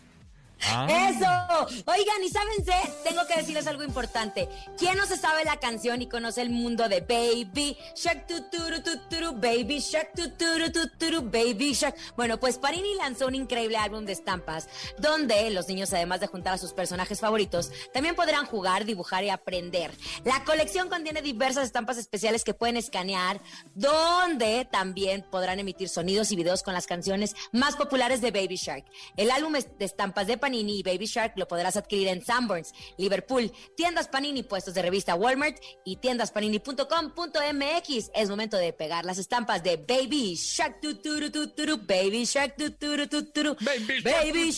Ah. 0.66 0.88
Eso. 1.10 1.84
Oigan, 1.86 2.24
y 2.24 2.30
sábense, 2.30 2.74
tengo 3.04 3.26
que 3.28 3.36
decirles 3.36 3.68
algo 3.68 3.84
importante. 3.84 4.48
¿Quién 4.78 4.98
no 4.98 5.06
se 5.06 5.18
sabe 5.18 5.44
la 5.46 5.58
canción 5.58 6.02
y 6.02 6.08
conoce 6.08 6.42
el 6.42 6.50
mundo 6.50 6.88
de 6.88 7.02
Baby 7.02 7.78
Shark 7.96 8.28
tuturu 8.28 8.82
tuturu 8.82 9.34
Baby 9.34 9.80
Shark 9.80 10.14
tuturu 10.16 10.72
tuturu 10.72 11.22
Baby 11.22 11.74
Shark? 11.74 11.96
Bueno, 12.16 12.40
pues 12.40 12.58
Parini 12.58 12.96
lanzó 12.96 13.28
un 13.28 13.36
increíble 13.36 13.78
álbum 13.78 14.06
de 14.06 14.14
estampas 14.14 14.68
donde 14.98 15.50
los 15.52 15.68
niños 15.68 15.94
además 15.94 16.20
de 16.20 16.28
juntar 16.28 16.54
a 16.54 16.58
sus 16.58 16.74
personajes 16.74 17.20
favoritos, 17.20 17.72
también 17.94 18.16
podrán 18.16 18.46
jugar, 18.46 18.86
dibujar 18.86 19.24
y 19.24 19.30
aprender. 19.30 19.92
La 20.24 20.44
colección 20.44 20.90
contiene 20.90 21.22
diversas 21.22 21.66
estampas 21.66 21.98
especiales 21.98 22.44
que 22.44 22.54
pueden 22.54 22.78
escanear, 22.78 23.42
donde 23.76 24.66
también 24.72 25.26
podrán 25.30 25.60
emitir 25.60 25.90
sonidos 25.90 26.32
y 26.32 26.36
videos 26.36 26.64
con 26.64 26.74
las 26.74 26.88
canciones 26.88 27.36
más 27.52 27.76
populares 27.76 28.22
de 28.22 28.32
Baby 28.32 28.56
Shark. 28.56 28.86
El 29.18 29.32
álbum 29.32 29.54
de 29.54 29.86
estampas 29.86 30.28
de 30.28 30.38
Panini 30.44 30.80
y 30.80 30.84
Baby 30.84 31.06
Shark 31.06 31.36
lo 31.38 31.48
podrás 31.48 31.78
adquirir 31.78 32.10
en 32.10 32.22
Sanborns, 32.22 32.74
Liverpool, 32.98 33.50
tiendas 33.78 34.10
Panini, 34.10 34.44
puestos 34.44 34.74
de 34.74 34.82
revista 34.82 35.16
Walmart 35.16 35.56
y 35.86 35.96
tiendaspanini.com.mx. 35.96 38.12
Es 38.14 38.30
momento 38.30 38.58
de 38.58 38.74
pegar 38.74 39.06
las 39.06 39.20
estampas 39.20 39.64
de 39.64 39.78
Baby 39.78 40.36
Shark, 40.36 40.82
tuturu, 40.82 41.32
tuturu, 41.32 41.78
Baby 41.78 42.26
Shark, 42.26 42.58
tuturu, 42.58 43.08
tuturu, 43.08 43.56
Baby 43.62 44.02
Shark. 44.02 44.26
Baby 44.26 44.52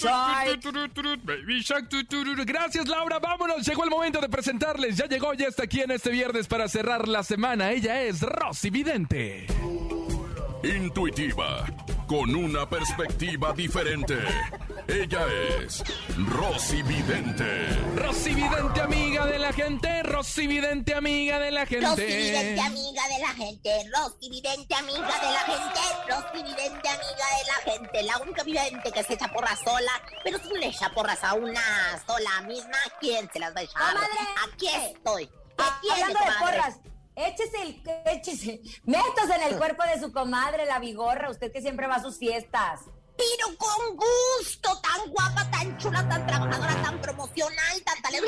Shark. 1.62 1.88
Gracias, 2.48 2.88
Laura. 2.88 3.20
Vámonos. 3.20 3.68
Llegó 3.68 3.84
el 3.84 3.92
momento 3.92 4.20
de 4.20 4.28
presentarles. 4.28 4.98
Ya 4.98 5.06
llegó, 5.06 5.36
ya 5.36 5.50
está 5.50 5.66
aquí 5.66 5.82
en 5.82 5.92
este 5.92 6.10
viernes 6.10 6.48
para 6.48 6.68
cerrar 6.68 7.08
la 7.08 7.22
semana. 7.22 7.72
Ella 7.72 8.02
es 8.02 8.22
Rosy 8.22 8.72
Vidente. 8.72 9.46
Intuitiva, 10.64 11.64
con 12.08 12.34
una 12.34 12.68
perspectiva 12.68 13.54
diferente. 13.54 14.18
Ella 14.88 15.26
es 15.64 15.84
Rosy 16.30 16.84
Vidente. 16.84 17.70
Rosy 17.96 18.36
Vidente, 18.36 18.82
amiga 18.82 19.26
de 19.26 19.40
la 19.40 19.52
gente. 19.52 20.04
Rosy 20.04 20.46
Vidente, 20.46 20.94
amiga 20.94 21.40
de 21.40 21.52
la 21.52 21.66
gente. 21.66 21.90
Rosy 21.90 22.04
Vidente, 22.04 22.62
amiga 22.62 23.02
de 23.08 23.20
la 23.20 23.28
gente. 23.30 23.84
Rosy 23.96 24.30
Vidente, 24.30 24.76
amiga 24.76 25.20
de 25.22 25.32
la 25.32 25.40
gente. 25.40 25.80
Rosy 26.08 26.44
Vidente, 26.44 26.90
amiga 26.90 27.26
de 27.36 27.46
la 27.48 27.72
gente. 27.72 28.04
La 28.04 28.18
única 28.20 28.44
vidente 28.44 28.92
que 28.92 29.04
se 29.04 29.14
echa 29.14 29.28
porras 29.34 29.60
sola. 29.60 29.92
Pero 30.24 30.38
si 30.38 30.54
le 30.54 30.68
echa 30.68 30.90
porras 30.94 31.24
a 31.24 31.34
una 31.34 32.04
sola 32.06 32.42
misma, 32.48 32.78
¿quién 33.00 33.28
se 33.34 33.40
las 33.40 33.56
va 33.56 33.62
a 33.62 33.64
echar? 33.64 33.82
¡Comadre! 33.82 34.10
Aquí 34.54 34.68
estoy. 34.68 35.28
¿Qué 35.28 35.34
Ah, 35.58 35.80
tiene, 35.82 36.04
hablando 36.04 36.20
de 36.20 36.40
porras, 36.40 36.80
échese 37.16 37.62
el, 37.64 37.82
échese, 38.06 38.62
métase 38.84 39.36
en 39.36 39.54
el 39.54 39.58
cuerpo 39.58 39.84
de 39.84 40.00
su 40.00 40.12
comadre, 40.12 40.66
la 40.66 40.80
vigorra, 40.80 41.32
usted 41.32 41.52
que 41.52 41.62
siempre 41.62 41.88
va 41.88 41.96
a 41.96 42.02
sus 42.04 42.20
fiestas. 42.20 42.82
Pero 43.18 43.58
con 43.58 43.96
gusto, 43.96 44.70
tan 44.82 45.10
guapa, 45.10 45.50
tan 45.50 45.78
chula, 45.78 46.08
tan 46.10 46.28
trabajadora, 46.28 46.82
tan 46.84 47.00
promocional, 47.02 47.82
tan 47.86 48.02
talento. 48.02 48.28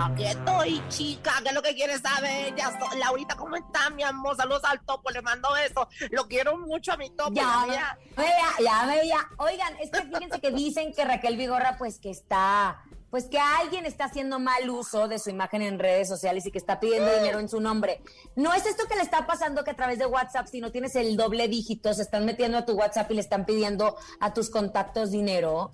Aquí 0.00 0.24
estoy, 0.26 0.82
chica, 0.88 1.32
¿qué 1.42 1.48
es 1.50 1.54
lo 1.54 1.62
que 1.62 1.74
quieres 1.74 2.00
saber? 2.00 2.54
Ya, 2.56 2.70
so- 2.78 2.96
Laurita, 2.98 3.36
¿cómo 3.36 3.56
está, 3.56 3.88
mi 3.90 4.02
amor? 4.02 4.36
Saludos 4.36 4.62
al 4.64 4.80
topo, 4.84 5.10
le 5.10 5.22
mando 5.22 5.54
eso. 5.56 5.88
Lo 6.10 6.26
quiero 6.26 6.56
mucho 6.58 6.92
a 6.92 6.96
mi 6.96 7.10
topo. 7.10 7.32
Ya, 7.32 7.98
ya, 8.60 9.02
ya. 9.04 9.28
Oigan, 9.38 9.76
es 9.80 9.90
que 9.90 10.02
fíjense 10.02 10.40
que 10.40 10.50
dicen 10.50 10.92
que 10.92 11.04
Raquel 11.04 11.36
Vigorra, 11.36 11.76
pues 11.78 11.98
que 12.00 12.10
está, 12.10 12.82
pues 13.10 13.26
que 13.26 13.38
alguien 13.38 13.86
está 13.86 14.04
haciendo 14.04 14.38
mal 14.38 14.70
uso 14.70 15.08
de 15.08 15.18
su 15.18 15.30
imagen 15.30 15.62
en 15.62 15.78
redes 15.78 16.08
sociales 16.08 16.46
y 16.46 16.52
que 16.52 16.58
está 16.58 16.80
pidiendo 16.80 17.12
dinero 17.12 17.40
en 17.40 17.48
su 17.48 17.60
nombre. 17.60 18.00
No 18.36 18.54
es 18.54 18.64
esto 18.66 18.86
que 18.88 18.96
le 18.96 19.02
está 19.02 19.26
pasando 19.26 19.64
que 19.64 19.72
a 19.72 19.76
través 19.76 19.98
de 19.98 20.06
WhatsApp, 20.06 20.46
si 20.46 20.60
no 20.60 20.70
tienes 20.70 20.94
el 20.96 21.16
doble 21.16 21.48
dígito, 21.48 21.92
se 21.92 22.02
están 22.02 22.24
metiendo 22.24 22.58
a 22.58 22.64
tu 22.64 22.72
WhatsApp 22.72 23.10
y 23.10 23.14
le 23.14 23.20
están 23.20 23.44
pidiendo 23.44 23.96
a 24.20 24.32
tus 24.32 24.50
contactos 24.50 25.10
dinero. 25.10 25.72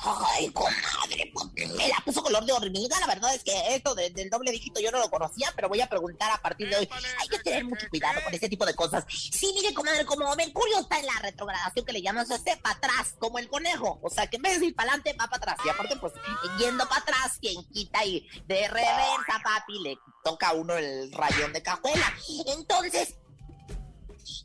Ay, 0.00 0.50
comadre, 0.50 1.30
pues, 1.32 1.46
me 1.76 1.88
la 1.88 1.96
puso 2.04 2.22
color 2.22 2.44
de 2.44 2.52
hormiga. 2.52 2.98
La 3.00 3.06
verdad 3.06 3.34
es 3.34 3.42
que 3.44 3.74
esto 3.74 3.94
de- 3.94 4.10
del 4.10 4.28
doble 4.30 4.50
dígito 4.50 4.80
yo 4.80 4.90
no 4.90 4.98
lo 4.98 5.10
conocía, 5.10 5.52
pero 5.54 5.68
voy 5.68 5.80
a 5.80 5.88
preguntar 5.88 6.30
a 6.30 6.38
partir 6.42 6.68
de 6.68 6.76
hoy. 6.76 6.88
Hay 7.20 7.28
que 7.28 7.38
tener 7.38 7.64
mucho 7.64 7.88
cuidado 7.88 8.20
con 8.24 8.34
ese 8.34 8.48
tipo 8.48 8.66
de 8.66 8.74
cosas. 8.74 9.04
Sí, 9.08 9.52
mire, 9.54 9.72
comadre, 9.74 10.04
como 10.04 10.34
Mercurio 10.36 10.78
está 10.78 10.98
en 10.98 11.06
la 11.06 11.14
retrogradación 11.22 11.84
que 11.84 11.92
le 11.92 12.02
llaman, 12.02 12.26
se 12.26 12.38
para 12.56 12.76
atrás, 12.76 13.14
como 13.18 13.38
el 13.38 13.48
conejo. 13.48 13.98
O 14.02 14.10
sea, 14.10 14.26
que 14.26 14.36
en 14.36 14.42
vez 14.42 14.60
de 14.60 14.66
ir 14.66 14.74
para 14.74 14.92
adelante, 14.92 15.12
va 15.20 15.28
para 15.28 15.52
atrás. 15.52 15.58
Y 15.64 15.68
aparte, 15.68 15.96
pues, 15.96 16.12
yendo 16.58 16.88
para 16.88 17.00
atrás, 17.02 17.38
quien 17.40 17.62
quita 17.72 18.04
y 18.04 18.26
de 18.46 18.68
reversa, 18.68 19.40
papi, 19.42 19.78
le 19.80 19.98
toca 20.24 20.48
a 20.48 20.52
uno 20.54 20.74
el 20.76 21.12
rayón 21.12 21.52
de 21.52 21.62
cajuela. 21.62 22.12
Entonces, 22.46 23.16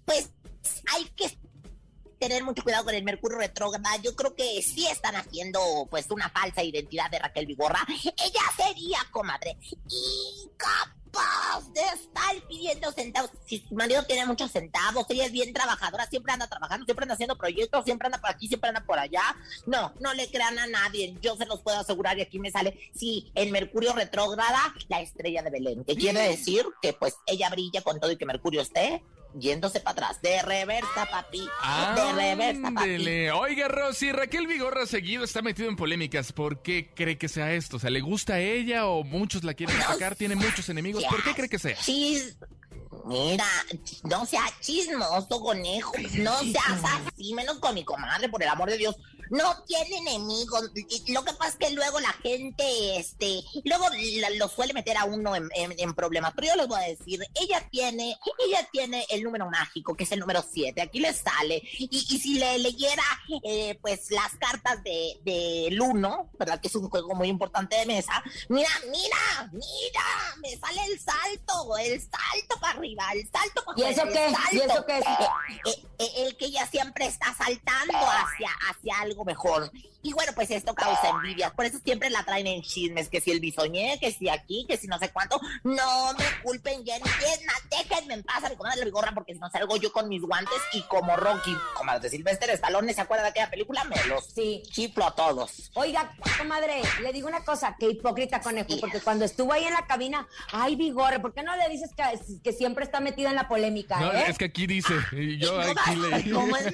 pues, 0.06 0.30
hay 0.94 1.06
que 1.10 1.38
tener 2.24 2.44
mucho 2.44 2.64
cuidado 2.64 2.86
con 2.86 2.96
el 2.96 3.04
Mercurio 3.04 3.38
retrógrado. 3.38 4.02
Yo 4.02 4.16
creo 4.16 4.34
que 4.34 4.62
sí 4.62 4.88
están 4.88 5.16
haciendo 5.16 5.60
pues 5.90 6.10
una 6.10 6.30
falsa 6.30 6.64
identidad 6.64 7.12
de 7.12 7.20
Raquel 7.20 7.46
Vigorra. 7.46 7.86
Ella 8.04 8.42
sería, 8.56 9.00
comadre, 9.12 9.58
incapaz 9.90 11.74
de 11.74 11.82
estar 11.82 12.48
pidiendo 12.48 12.94
centavos. 12.94 13.30
Si 13.46 13.60
su 13.60 13.76
marido 13.76 14.04
tiene 14.04 14.26
muchos 14.26 14.52
centavos, 14.52 15.06
ella 15.10 15.26
es 15.26 15.34
bien 15.34 15.54
trabajadora, 15.54 16.08
siempre 16.08 16.32
anda 16.32 16.48
trabajando, 16.48 16.86
siempre 16.86 17.04
anda 17.04 17.16
haciendo 17.16 17.38
proyectos, 17.38 17.84
siempre 17.84 18.06
anda 18.06 18.22
por 18.22 18.30
aquí, 18.30 18.48
siempre 18.48 18.70
anda 18.70 18.86
por 18.86 18.98
allá. 18.98 19.36
No, 19.66 19.94
no 20.00 20.14
le 20.14 20.30
crean 20.32 20.58
a 20.60 20.68
nadie. 20.68 21.18
Yo 21.22 21.36
se 21.36 21.46
los 21.46 21.60
puedo 21.60 21.78
asegurar 21.78 22.18
y 22.18 22.22
aquí 22.22 22.40
me 22.40 22.52
sale, 22.52 22.80
sí, 22.96 23.34
en 23.36 23.52
Mercurio 23.52 23.92
retrógrada, 23.92 24.74
la 24.88 25.02
estrella 25.02 25.44
de 25.44 25.50
Belén. 25.50 25.84
¿Qué 25.84 25.96
quiere 25.96 26.22
decir? 26.22 26.66
Que 26.82 26.94
pues 26.94 27.18
ella 27.26 27.50
brilla 27.50 27.82
con 27.82 28.00
todo 28.00 28.12
y 28.12 28.18
que 28.18 28.26
Mercurio 28.26 28.62
esté 28.62 29.04
yéndose 29.40 29.80
para 29.80 30.08
atrás. 30.08 30.22
De 30.22 30.42
reversa, 30.42 31.08
papi. 31.10 31.48
De 31.96 32.14
reversa, 32.14 32.62
papi. 32.74 32.78
Ándele. 32.78 33.32
Oiga, 33.32 33.68
Rosy, 33.68 34.12
Raquel 34.12 34.48
Vigorra 34.48 34.86
seguido 34.86 35.24
está 35.24 35.42
metido 35.42 35.70
en 35.70 35.76
polémicas. 35.76 36.32
¿Por 36.32 36.62
qué 36.62 36.92
cree 36.94 37.18
que 37.18 37.30
sea 37.30 37.54
esto? 37.54 37.78
O 37.78 37.80
sea, 37.80 37.90
¿le 37.90 38.02
gusta 38.02 38.36
a 38.36 38.40
ella 38.40 38.88
o 38.88 39.04
muchos 39.04 39.44
la 39.44 39.54
quieren 39.54 39.76
atacar? 39.82 40.16
¿Tiene 40.16 40.36
muchos 40.36 40.70
enemigos? 40.70 41.04
¿Por 41.06 41.24
qué 41.24 41.34
cree 41.34 41.50
que 41.50 41.60
sea? 41.60 41.76
Chis... 41.76 42.38
Mira, 43.06 43.46
no 44.04 44.26
seas 44.26 44.58
chismoso, 44.62 45.42
conejo. 45.42 45.92
No 46.20 46.40
seas 46.40 46.82
así, 46.84 47.34
menos 47.34 47.60
con 47.60 47.76
mi 47.76 47.84
comadre, 47.84 48.30
por 48.30 48.42
el 48.42 48.48
amor 48.48 48.70
de 48.70 48.78
Dios. 48.78 48.96
No 49.34 49.64
tiene 49.64 49.98
enemigos. 49.98 50.72
Lo 51.08 51.24
que 51.26 51.34
pasa 51.34 51.50
es 51.50 51.56
que 51.58 51.70
luego 51.72 52.00
la 52.00 52.14
gente, 52.14 52.98
este, 52.98 53.42
luego 53.66 53.86
la- 54.20 54.30
lo 54.32 54.48
suele 54.48 54.74
meter 54.74 54.98
a 54.98 55.06
uno 55.06 55.36
en, 55.36 55.50
en- 55.56 55.74
en 55.78 55.94
problemas. 55.94 56.34
Pero 56.36 56.48
yo 56.50 56.56
les 56.56 56.68
voy 56.68 56.80
a 56.80 56.88
decir, 56.88 57.20
ella 57.36 57.68
tiene, 57.72 58.18
ella 58.48 58.68
tiene 58.72 59.06
el 59.10 59.24
número 59.24 59.50
mágico, 59.50 59.96
que 59.96 60.04
es 60.04 60.12
el 60.12 60.20
número 60.20 60.44
7. 60.50 60.82
Aquí 60.82 61.00
le 61.00 61.14
sale. 61.14 61.62
Y, 61.78 61.90
y 61.92 62.20
si 62.20 62.36
le 62.36 62.60
leyera, 62.60 63.04
eh, 63.44 63.78
pues, 63.82 64.12
las 64.12 64.34
cartas 64.40 64.84
de, 64.84 65.20
del 65.24 65.82
1, 65.82 66.30
¿verdad? 66.38 66.62
Que 66.62 66.68
es 66.68 66.76
un 66.76 66.90
juego 66.90 67.16
muy 67.16 67.28
importante 67.28 67.76
de 67.76 67.86
mesa. 67.86 68.24
Mira, 68.50 68.70
mira, 68.92 69.50
mira, 69.52 70.04
me 70.42 70.56
sale 70.58 70.82
el 70.92 71.00
salto, 71.00 71.78
el 71.78 72.00
salto 72.02 72.60
para 72.62 72.78
arriba, 72.78 73.04
el 73.14 73.28
salto 73.32 73.64
para 73.66 73.80
¿Y 73.80 73.84
eso 73.92 74.04
qué? 74.12 74.26
el 74.28 74.34
¿Y 74.52 74.60
eso 74.62 74.86
qué 74.86 74.98
es? 75.00 75.06
Eh, 75.06 75.28
eh, 75.66 75.84
eh, 76.00 76.12
el 76.18 76.38
que 76.38 76.46
ella 76.46 76.68
siempre 76.68 77.06
está 77.08 77.34
saltando 77.34 77.98
hacia, 77.98 78.50
hacia 78.70 79.00
algo 79.02 79.23
mejor. 79.26 79.72
Y 80.06 80.12
bueno, 80.12 80.34
pues 80.36 80.52
esto 80.52 80.74
causa 80.76 81.10
envidias. 81.10 81.52
Por 81.54 81.64
eso 81.66 81.80
siempre 81.84 82.10
la 82.10 82.24
traen 82.26 82.46
en 82.48 82.62
chismes, 82.62 83.08
que 83.08 83.22
si 83.22 83.32
el 83.32 83.40
bisoñé, 83.40 83.98
que 84.02 84.12
si 84.12 84.28
aquí, 84.28 84.66
que 84.68 84.76
si 84.76 84.88
no 84.88 85.00
sé 85.00 85.10
cuánto. 85.12 85.40
No 85.64 86.14
me 86.14 86.26
culpen, 86.44 86.86
Jenny. 86.86 87.06
Déjenme 87.70 88.16
en 88.16 88.24
paz 88.24 88.44
a 88.44 88.50
mi 88.50 88.56
comadre 88.58 88.80
la 88.80 88.86
bigorra, 88.86 89.14
porque 89.14 89.34
si 89.34 89.40
no 89.40 89.50
salgo 89.50 89.78
yo 89.78 89.94
con 89.94 90.10
mis 90.10 90.22
guantes 90.22 90.58
y 90.74 90.82
como 90.84 91.16
Rocky, 91.16 91.56
como 91.76 91.98
de 92.00 92.10
Silvestre 92.10 92.52
Stallone, 92.54 92.94
¿se 92.94 93.00
acuerda 93.02 93.24
de 93.24 93.30
aquella 93.30 93.50
película? 93.50 93.84
Me 93.86 93.96
los 94.06 94.26
Sí. 94.26 94.62
chiflo 94.70 95.06
a 95.06 95.16
todos. 95.16 95.72
Oiga, 95.76 96.14
comadre, 96.38 96.82
le 97.02 97.14
digo 97.14 97.28
una 97.30 97.46
cosa, 97.46 97.76
qué 97.80 97.90
hipócrita 97.90 98.42
conejo, 98.42 98.74
porque 98.82 99.00
cuando 99.00 99.24
estuvo 99.24 99.54
ahí 99.54 99.64
en 99.64 99.74
la 99.74 99.86
cabina, 99.88 100.28
ay, 100.52 100.76
Vigorre, 100.76 101.20
¿por 101.20 101.34
qué 101.34 101.44
no 101.44 101.56
le 101.56 101.70
dices 101.70 101.92
que, 101.96 102.04
que 102.44 102.52
siempre 102.52 102.84
está 102.84 103.00
metido 103.00 103.30
en 103.30 103.36
la 103.36 103.48
polémica, 103.48 104.00
No, 104.02 104.12
eh? 104.12 104.26
es 104.28 104.38
que 104.38 104.46
aquí 104.46 104.68
dice, 104.68 104.94
y 105.14 105.38
yo 105.38 105.54
No, 105.54 105.62
aquí 105.62 105.96
leí. 105.96 106.32
¿Cómo 106.32 106.58
es? 106.58 106.66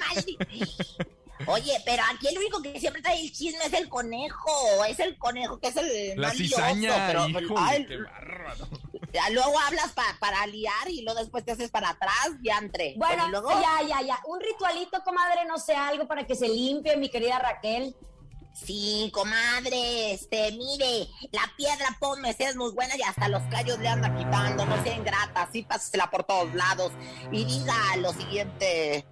Oye, 1.46 1.72
pero 1.84 2.02
aquí 2.12 2.28
el 2.28 2.38
único 2.38 2.60
que 2.62 2.78
siempre 2.78 3.02
trae 3.02 3.20
el 3.20 3.32
chisme 3.32 3.64
es 3.64 3.72
el 3.72 3.88
conejo. 3.88 4.84
Es 4.88 4.98
el 5.00 5.16
conejo 5.18 5.58
que 5.58 5.68
es 5.68 5.76
el 5.76 6.20
La 6.20 6.28
más 6.28 6.36
cizaña, 6.36 7.06
pero, 7.06 7.28
híjole, 7.28 7.46
ay, 7.58 7.86
qué 7.86 7.96
bárbaro. 7.96 8.68
ya 9.12 9.28
luego 9.30 9.58
hablas 9.60 9.92
pa- 9.92 10.16
para 10.20 10.46
liar 10.46 10.88
y 10.88 11.02
luego 11.02 11.18
después 11.20 11.44
te 11.44 11.52
haces 11.52 11.70
para 11.70 11.90
atrás, 11.90 12.30
ya 12.42 12.58
entre. 12.58 12.94
Bueno, 12.96 13.28
luego, 13.28 13.50
ya, 13.50 13.86
ya, 13.88 14.02
ya. 14.02 14.18
Un 14.26 14.40
ritualito, 14.40 15.02
comadre, 15.02 15.44
no 15.46 15.58
sé, 15.58 15.74
algo 15.74 16.06
para 16.06 16.26
que 16.26 16.34
se 16.34 16.48
limpie, 16.48 16.96
mi 16.96 17.08
querida 17.08 17.38
Raquel. 17.38 17.94
Sí, 18.52 19.10
comadre, 19.14 20.12
este, 20.12 20.50
mire, 20.52 21.06
la 21.30 21.42
piedra 21.56 21.96
ponme, 22.00 22.34
es 22.36 22.56
muy 22.56 22.72
buena 22.72 22.96
y 22.96 23.02
hasta 23.02 23.28
los 23.28 23.42
callos 23.44 23.78
le 23.78 23.88
anda 23.88 24.14
quitando, 24.14 24.66
no 24.66 24.82
sea 24.82 24.96
ingrata, 24.96 25.42
así 25.42 25.62
pásasela 25.62 26.10
por 26.10 26.24
todos 26.24 26.52
lados 26.54 26.92
y 27.30 27.44
diga 27.44 27.76
lo 27.98 28.12
siguiente, 28.12 29.06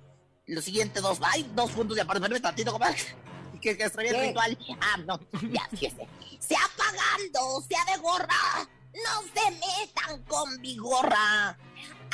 los 0.49 0.65
siguientes 0.65 1.03
dos, 1.03 1.19
ay, 1.23 1.49
dos 1.55 1.71
puntos 1.71 1.95
de 1.95 2.03
aparte, 2.03 2.23
espérame 2.23 2.43
tantito, 2.43 2.73
comadre, 2.73 2.99
que, 3.63 3.77
que 3.77 3.85
estoy 3.85 4.07
el 4.09 4.15
¿Qué? 4.15 4.27
ritual, 4.29 4.59
ah, 4.81 4.97
no, 5.07 5.21
ya, 5.53 5.69
fíjese, 5.71 6.09
sea 6.41 6.61
pagando, 6.77 7.63
sea 7.69 7.85
de 7.95 8.01
gorra, 8.01 8.69
no 8.95 9.23
se 9.35 9.51
metan 9.53 10.23
con 10.25 10.61
vigorra. 10.61 11.57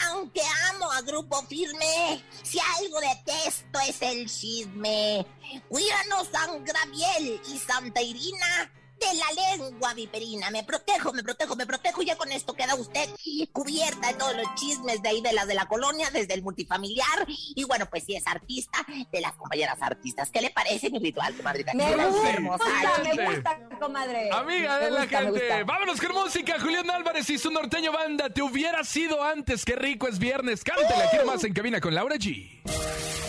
Aunque 0.09 0.41
amo 0.73 0.91
a 0.91 1.03
Grupo 1.03 1.41
Firme, 1.47 2.25
si 2.43 2.59
algo 2.59 2.99
detesto 2.99 3.79
es 3.89 4.03
el 4.03 4.29
chisme. 4.29 5.25
Cuídanos 5.69 6.29
San 6.33 6.65
Graviel 6.65 7.41
y 7.49 7.59
Santa 7.59 8.03
Irina 8.03 8.73
de 8.99 9.07
la 9.15 9.57
lengua 9.57 9.95
viperina. 9.95 10.51
Me 10.51 10.65
protejo, 10.65 11.13
me 11.13 11.23
protejo, 11.23 11.57
me 11.57 11.67
protejo. 11.67 12.03
Y 12.03 12.07
ya 12.07 12.17
con 12.17 12.31
esto 12.33 12.55
queda 12.55 12.75
usted 12.75 13.09
cubierta 13.53 14.09
de 14.09 14.15
todos 14.15 14.37
los 14.37 14.47
chismes 14.55 15.03
de 15.03 15.09
ahí 15.09 15.21
de 15.21 15.33
las 15.33 15.47
de 15.47 15.55
la 15.55 15.67
colonia, 15.67 16.09
desde 16.13 16.35
el 16.35 16.43
multifamiliar. 16.43 17.27
Y 17.29 17.65
bueno, 17.65 17.87
pues 17.91 18.05
si 18.05 18.15
es 18.17 18.27
artista, 18.27 18.79
de 19.11 19.21
las 19.21 19.33
compañeras 19.33 19.81
artistas. 19.81 20.31
¿Qué 20.31 20.41
le 20.41 20.51
parece 20.51 20.91
mi 20.91 20.99
ritual, 20.99 21.35
comadrita? 21.37 21.73
Me 21.75 21.85
Qué 21.87 21.95
gusta, 22.07 22.31
hermosa. 22.31 22.65
me 23.15 23.27
gusta, 23.35 23.59
comadre. 23.81 24.31
Amiga 24.33 24.79
de 24.79 24.91
la 24.91 25.07
gente, 25.07 25.65
vámonos 25.65 26.01
con 26.01 26.13
música. 26.13 26.59
Julián 26.61 26.91
Álvarez 26.91 27.29
y 27.31 27.39
su 27.39 27.51
norteño 27.51 27.93
banda. 27.93 28.31
Te 28.31 28.43
hubiera 28.43 28.85
sido 28.85 29.23
antes. 29.23 29.65
Qué 29.65 29.77
rico 29.77 30.09
es 30.09 30.19
viernes. 30.19 30.63
Cántela, 30.65 31.11
quiero 31.11 31.27
más 31.27 31.43
en 31.45 31.53
cabina 31.53 31.81
con 31.81 31.95
Laura 31.95 32.17
G. 32.17 32.61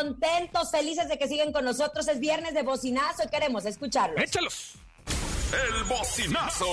Contentos, 0.00 0.70
felices 0.70 1.08
de 1.08 1.18
que 1.18 1.28
siguen 1.28 1.52
con 1.52 1.64
nosotros. 1.64 2.08
Es 2.08 2.18
viernes 2.20 2.54
de 2.54 2.62
bocinazo 2.62 3.22
y 3.24 3.28
queremos 3.28 3.64
escucharlos. 3.66 4.22
Échalos. 4.22 4.74
El 5.52 5.84
bocinazo. 5.84 6.66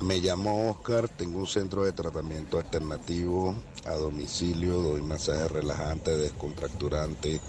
Me 0.00 0.18
llamo 0.18 0.70
Oscar, 0.70 1.08
tengo 1.08 1.40
un 1.40 1.46
centro 1.46 1.84
de 1.84 1.92
tratamiento 1.92 2.58
alternativo 2.58 3.56
a 3.84 3.94
domicilio, 3.94 4.74
doy 4.74 5.02
masaje 5.02 5.48
relajante, 5.48 6.16
descontracturante, 6.16 7.40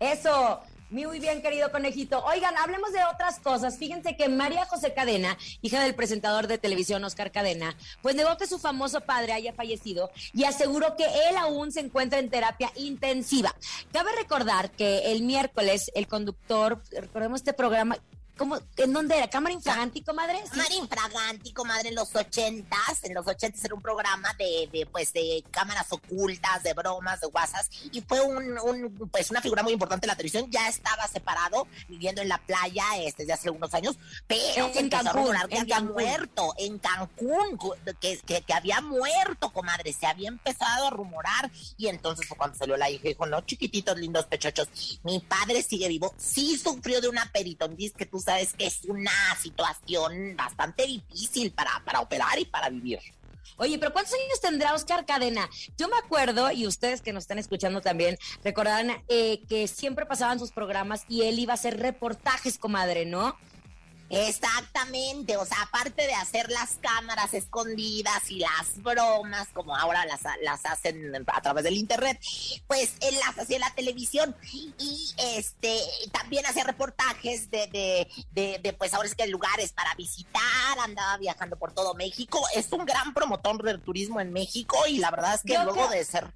Eso. 0.01 0.61
Muy 0.89 1.19
bien, 1.19 1.43
querido 1.43 1.73
conejito. 1.73 2.25
Oigan, 2.27 2.57
hablemos 2.57 2.93
de 2.93 3.03
otras 3.13 3.41
cosas. 3.41 3.77
Fíjense 3.77 4.17
que 4.17 4.29
María 4.29 4.67
José 4.67 4.95
Cadena, 4.95 5.37
hija 5.61 5.83
del 5.83 5.97
presentador 5.97 6.47
de 6.47 6.59
televisión 6.59 7.03
Oscar 7.03 7.33
Cadena, 7.33 7.77
pues 8.03 8.15
negó 8.15 8.37
que 8.37 8.47
su 8.47 8.61
famoso 8.61 9.01
padre 9.01 9.33
haya 9.33 9.53
fallecido 9.53 10.13
y 10.33 10.45
aseguró 10.45 10.95
que 10.97 11.05
él 11.29 11.37
aún 11.39 11.73
se 11.73 11.81
encuentra 11.81 12.21
en 12.21 12.31
terapia 12.31 12.71
intensiva. 12.77 13.53
Cabe 13.91 14.11
recordar 14.17 14.71
que 14.71 15.11
el 15.11 15.23
miércoles 15.23 15.91
el 15.97 16.07
conductor, 16.07 16.81
recordemos 16.93 17.41
este 17.41 17.53
programa, 17.53 17.99
¿cómo, 18.37 18.59
¿en 18.77 18.93
dónde 18.93 19.17
era? 19.17 19.29
¿Cámara 19.29 19.55
infraganti, 19.55 20.03
comadre? 20.03 20.43
Sí. 20.45 20.51
Cámara 20.51 20.75
infraganti, 20.75 21.53
comadre, 21.53 21.89
en 21.89 21.95
los 21.95 22.15
ochentas, 22.15 23.03
en 23.03 23.15
los 23.15 23.27
ochentas 23.27 23.65
era 23.65 23.75
un 23.75 23.83
programa 23.83 24.33
de, 24.39 24.69
de, 24.73 24.87
pues, 24.87 25.13
de 25.13 25.45
cámaras 25.51 25.87
ocultas, 25.91 26.63
de 26.63 26.75
bromas, 26.75 27.21
de 27.21 27.27
guasas, 27.29 27.69
y 27.93 28.01
fue 28.03 28.21
un, 28.21 28.59
un, 28.59 29.09
pues, 29.11 29.31
una 29.31 29.41
figura 29.41 29.63
muy 29.63 29.73
importante 29.73 30.07
de 30.07 30.09
la 30.09 30.17
televisión, 30.17 30.51
ya 30.51 30.69
estaba 30.69 31.07
separado, 31.09 31.67
viviendo 31.89 32.23
en 32.23 32.29
la 32.29 32.39
playa, 32.39 32.85
este, 32.99 33.23
desde 33.23 33.33
hace 33.33 33.49
algunos 33.49 33.73
años, 33.75 33.97
pero 34.27 34.67
En 34.67 34.73
se 34.73 34.81
empezó 34.81 35.01
a 35.01 35.05
Cancún, 35.05 35.23
rumorar 35.23 35.49
que 35.49 35.55
en 35.57 35.61
había 35.63 35.77
Cancún. 35.77 35.95
muerto, 35.95 36.55
en 36.59 36.79
Cancún, 36.79 37.59
que, 38.01 38.19
que, 38.19 38.43
que 38.43 38.55
había 38.55 38.81
muerto, 38.81 39.51
comadre, 39.53 39.93
se 39.93 40.07
había 40.07 40.29
empezado 40.29 40.87
a 40.87 40.91
rumorar, 40.91 41.51
y 41.77 41.89
entonces 41.89 42.27
fue 42.27 42.37
cuando 42.37 42.57
salió 42.57 42.77
la 42.77 42.91
hija 42.91 43.09
dijo, 43.09 43.27
no, 43.27 43.41
chiquititos, 43.43 43.97
lindos 43.99 44.27
pechochos, 44.27 44.69
mi 45.03 45.21
padre 45.21 45.63
sigue 45.63 45.89
vivo, 45.89 46.15
sí 46.19 46.59
sufrió 46.59 47.01
de 47.01 47.09
una 47.09 47.31
peritonitis 47.33 47.93
que 47.93 48.07
tú 48.07 48.19
sabes 48.27 48.53
que 48.53 48.67
es 48.67 48.85
una 48.85 49.13
situación 49.41 50.37
bastante 50.37 50.87
difícil 50.87 51.53
para, 51.53 51.83
para 51.85 52.01
operar 52.01 52.39
y 52.39 52.45
para 52.45 52.69
vivir. 52.69 52.99
Oye, 53.57 53.79
pero 53.79 53.93
¿cuántos 53.93 54.13
años 54.13 54.41
tendrá 54.41 54.75
Oscar 54.75 55.07
Cadena? 55.07 55.49
Yo 55.79 55.89
me 55.89 55.97
acuerdo, 55.97 56.51
y 56.51 56.67
ustedes 56.67 57.01
que 57.01 57.13
nos 57.13 57.25
están 57.25 57.39
escuchando 57.39 57.81
también, 57.81 58.19
recordarán 58.45 59.03
eh, 59.09 59.41
que 59.49 59.67
siempre 59.69 60.05
pasaban 60.05 60.39
sus 60.39 60.51
programas 60.51 61.05
y 61.09 61.23
él 61.23 61.39
iba 61.39 61.53
a 61.53 61.55
hacer 61.55 61.79
reportajes, 61.79 62.59
comadre, 62.59 63.07
¿no? 63.07 63.37
Exactamente, 64.09 65.37
o 65.37 65.45
sea, 65.45 65.63
aparte 65.63 66.07
de 66.07 66.15
hacer 66.15 66.51
las 66.51 66.77
cámaras 66.81 67.35
escondidas 67.35 68.31
y 68.31 68.39
las 68.39 68.83
bromas, 68.83 69.49
como 69.53 69.77
ahora 69.77 70.05
las, 70.07 70.21
las 70.43 70.65
hacen 70.65 71.13
a 71.27 71.41
través 71.41 71.65
del 71.65 71.75
internet, 71.75 72.21
pues 72.67 72.95
él 73.01 73.17
las 73.19 73.39
hacía 73.39 73.57
en 73.57 73.63
la 73.63 73.75
televisión 73.75 74.37
y 74.79 75.13
este 75.19 75.81
también 76.13 76.47
hacía 76.47 76.65
reportajes 76.65 77.51
de, 77.51 77.67
de, 77.67 78.09
de, 78.31 78.61
de, 78.63 78.73
pues 78.73 78.95
ahora 78.95 79.09
es 79.09 79.15
que 79.15 79.27
lugares 79.27 79.73
para 79.73 79.95
visitar, 79.95 80.79
andaba 80.81 81.17
viajando 81.17 81.57
por 81.57 81.73
todo 81.73 81.95
México, 81.95 82.41
es 82.55 82.71
un 82.73 82.85
gran 82.85 83.13
promotor 83.13 83.63
del 83.63 83.81
turismo 83.81 84.21
en 84.21 84.33
México 84.33 84.77
y 84.89 84.99
la 84.99 85.11
verdad 85.11 85.35
es 85.35 85.43
que 85.43 85.55
Yo 85.55 85.65
luego 85.65 85.89
de 85.89 86.05
ser 86.05 86.33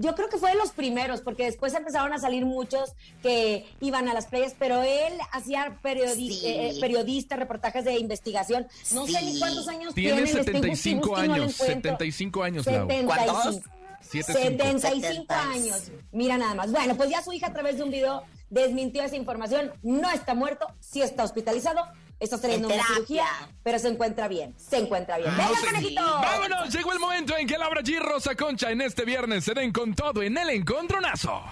Yo 0.00 0.14
creo 0.14 0.28
que 0.28 0.38
fue 0.38 0.50
de 0.52 0.56
los 0.56 0.70
primeros, 0.70 1.20
porque 1.22 1.44
después 1.44 1.74
empezaron 1.74 2.12
a 2.12 2.18
salir 2.18 2.46
muchos 2.46 2.92
que 3.20 3.66
iban 3.80 4.08
a 4.08 4.14
las 4.14 4.26
playas, 4.26 4.54
pero 4.58 4.82
él 4.82 5.12
hacía 5.32 5.76
periodi 5.82 6.32
Sí. 6.32 6.46
eh, 6.46 6.70
eh, 6.70 6.80
periodista, 6.80 7.34
reportajes 7.36 7.84
de 7.84 7.98
investigación. 7.98 8.68
No 8.92 9.06
sé 9.08 9.20
ni 9.22 9.38
cuántos 9.40 9.66
años 9.66 9.94
Tiene 9.94 10.22
tiene. 10.22 10.32
le 10.32 10.40
estoy 10.40 10.44
75 10.54 11.00
buscando, 11.08 11.28
no 11.32 11.36
lo 11.38 11.42
años, 11.42 11.60
encuentro. 11.60 11.90
75 11.90 12.42
años, 12.44 12.66
Lau. 12.66 12.88
75. 12.88 13.62
75. 14.00 14.32
75 14.80 15.34
años. 15.34 15.82
Mira 16.12 16.38
nada 16.38 16.54
más. 16.54 16.70
Bueno, 16.70 16.94
pues 16.96 17.10
ya 17.10 17.22
su 17.22 17.32
hija 17.32 17.48
a 17.48 17.52
través 17.52 17.76
de 17.78 17.82
un 17.82 17.90
video 17.90 18.22
desmintió 18.50 19.02
esa 19.02 19.16
información. 19.16 19.72
No 19.82 20.10
está 20.10 20.34
muerto, 20.34 20.66
sí 20.80 21.02
está 21.02 21.24
hospitalizado, 21.24 21.80
está 22.20 22.40
teniendo 22.40 22.68
En 22.68 22.74
una 22.74 22.86
cirugía, 22.86 23.26
pero 23.62 23.78
se 23.78 23.88
encuentra 23.88 24.28
bien, 24.28 24.54
se 24.58 24.78
encuentra 24.78 25.18
bien. 25.18 25.30
¡Venga, 25.36 25.50
No 25.50 25.66
conejito! 25.66 26.02
Vámonos, 26.02 26.74
llegó 26.74 26.92
el 26.92 26.98
momento 26.98 27.36
en 27.36 27.46
que 27.46 27.58
Laura 27.58 27.82
G. 27.82 27.98
Rosa 28.00 28.34
Concha 28.34 28.70
en 28.70 28.80
este 28.80 29.04
viernes 29.04 29.44
se 29.44 29.54
den 29.54 29.72
con 29.72 29.94
todo 29.94 30.22
en 30.22 30.36
el 30.36 30.50
encontronazo. 30.50 31.42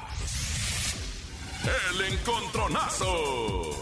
El 1.93 2.13
encontronazo. 2.13 3.81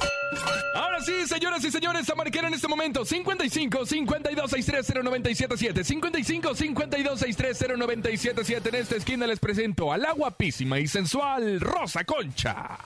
Ahora 0.74 1.00
sí, 1.02 1.26
señoras 1.26 1.62
y 1.64 1.70
señores, 1.70 2.08
a 2.10 2.14
marcar 2.14 2.46
en 2.46 2.54
este 2.54 2.66
momento 2.66 3.04
55 3.04 3.86
52 3.86 4.50
630 4.50 5.02
977 5.02 5.84
55 5.84 6.54
52 6.54 7.20
630 7.20 7.76
977 7.76 8.68
En 8.70 8.74
esta 8.74 8.96
esquina 8.96 9.26
les 9.26 9.38
presento 9.38 9.92
a 9.92 9.98
la 9.98 10.12
guapísima 10.12 10.78
y 10.80 10.88
sensual 10.88 11.60
Rosa 11.60 12.04
Concha. 12.04 12.78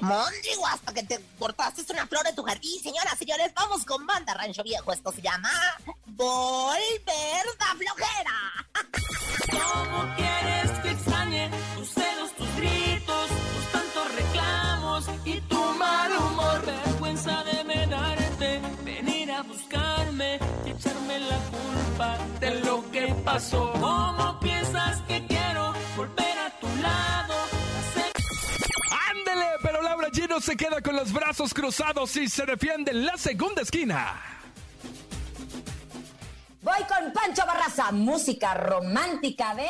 Mondrigo, 0.00 0.66
hasta 0.66 0.92
que 0.94 1.02
te 1.02 1.20
cortaste 1.38 1.84
una 1.92 2.06
flor 2.06 2.26
en 2.26 2.34
tu 2.34 2.42
jardín, 2.42 2.80
señoras, 2.82 3.18
señores, 3.18 3.52
vamos 3.54 3.84
con 3.84 4.06
banda 4.06 4.34
Rancho 4.34 4.62
Viejo. 4.62 4.92
Esto 4.92 5.12
se 5.12 5.20
llama 5.20 5.50
Volver 6.06 7.44
da 7.58 7.74
Flojera. 7.76 8.66
¿Cómo 9.50 10.14
quieres 10.16 10.70
que 10.80 10.90
extrañe 10.90 11.50
tus 11.76 11.88
celos, 11.90 12.32
tus 12.36 12.56
gritos, 12.56 13.28
tus 13.28 13.72
tantos 13.72 14.14
reclamos 14.14 15.04
y 15.24 15.40
tu 15.42 15.60
mal 15.74 16.12
humor? 16.16 16.64
Vergüenza 16.64 17.44
debe 17.44 17.86
darte, 17.86 18.60
venir 18.84 19.32
a 19.32 19.42
buscarme 19.42 20.38
y 20.64 20.70
echarme 20.70 21.18
la 21.20 21.38
culpa 21.38 22.18
de 22.40 22.60
lo 22.60 22.90
que 22.90 23.14
pasó. 23.24 23.72
¿Cómo 23.72 24.38
piensas 24.40 25.02
que 25.02 25.26
quiero 25.26 25.74
volver 25.96 26.38
a 26.38 26.60
tu 26.60 26.66
lado? 26.76 27.19
Hacer 30.10 30.22
¡Ándele! 30.22 30.26
Pero 30.26 30.26
Laura 30.26 30.26
G 30.26 30.28
no 30.28 30.40
se 30.40 30.56
queda 30.56 30.80
con 30.80 30.96
los 30.96 31.12
brazos 31.12 31.54
cruzados 31.54 32.16
y 32.16 32.28
se 32.28 32.46
defiende 32.46 32.90
en 32.90 33.06
la 33.06 33.16
segunda 33.16 33.62
esquina. 33.62 34.20
Voy 36.62 36.82
con 36.88 37.12
Pancho 37.12 37.46
Barraza, 37.46 37.90
música 37.90 38.54
romántica, 38.54 39.54
ven. 39.54 39.66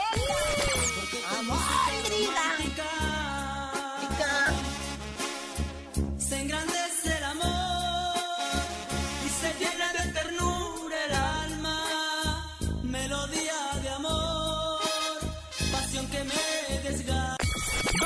Se 4.17 4.50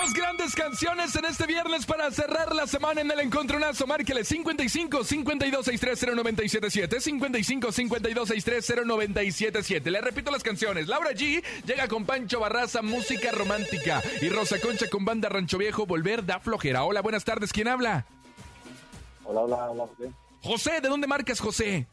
Dos 0.04 0.12
grandes 0.12 0.54
canciones 0.54 1.16
en 1.16 1.24
este 1.24 1.46
viernes 1.46 1.86
para 1.86 2.10
cerrar 2.10 2.54
la 2.54 2.66
semana 2.66 3.00
en 3.00 3.10
el 3.10 3.20
encontronazo. 3.20 3.86
Márquele 3.86 4.22
55 4.22 5.02
52 5.02 5.64
630 5.64 6.14
977 6.14 7.00
55 7.00 7.72
52 7.72 8.28
630 8.28 8.84
977 8.84 9.90
Le 9.90 10.02
repito 10.02 10.30
las 10.30 10.42
canciones. 10.42 10.88
Laura 10.88 11.12
G 11.12 11.42
llega 11.64 11.88
con 11.88 12.04
Pancho 12.04 12.38
Barraza, 12.38 12.82
música 12.82 13.32
romántica. 13.32 14.02
Y 14.20 14.28
Rosa 14.28 14.60
Concha 14.60 14.90
con 14.90 15.06
banda 15.06 15.30
Rancho 15.30 15.56
Viejo, 15.56 15.86
Volver 15.86 16.26
da 16.26 16.38
flojera. 16.38 16.84
Hola, 16.84 17.00
buenas 17.00 17.24
tardes. 17.24 17.50
¿Quién 17.50 17.68
habla? 17.68 18.04
Hola, 19.24 19.40
hola, 19.40 19.70
hola, 19.70 19.86
José. 19.86 20.12
José, 20.42 20.80
¿de 20.82 20.88
dónde 20.90 21.06
marcas, 21.06 21.40
José? 21.40 21.86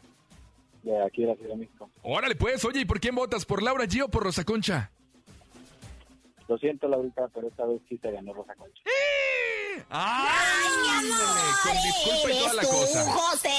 De 0.83 1.01
aquí 1.01 1.21
de 1.21 1.29
la 1.29 1.35
Ciudad 1.35 1.51
de 1.51 1.59
México. 1.59 1.89
Órale, 2.01 2.35
pues, 2.35 2.65
oye, 2.65 2.81
¿y 2.81 2.85
por 2.85 2.99
quién 2.99 3.15
votas? 3.15 3.45
¿Por 3.45 3.63
Laura 3.63 3.85
G 3.85 4.03
o 4.03 4.09
por 4.09 4.23
Rosa 4.23 4.43
Concha? 4.43 4.91
Lo 6.51 6.57
siento, 6.57 6.89
Laurita, 6.89 7.29
pero 7.33 7.47
esta 7.47 7.65
vez 7.65 7.81
sí 7.87 7.97
se 7.97 8.11
ganó 8.11 8.33
Rosa 8.33 8.53
Concha. 8.55 8.81
¡Ay, 9.89 10.69
mi 10.81 10.89
amor! 10.89 11.27
con 11.63 11.71
disculpa 11.71 12.29
y 12.29 12.39
toda 12.39 12.53
la 12.55 12.61
cosa. 12.63 13.09
José! 13.09 13.49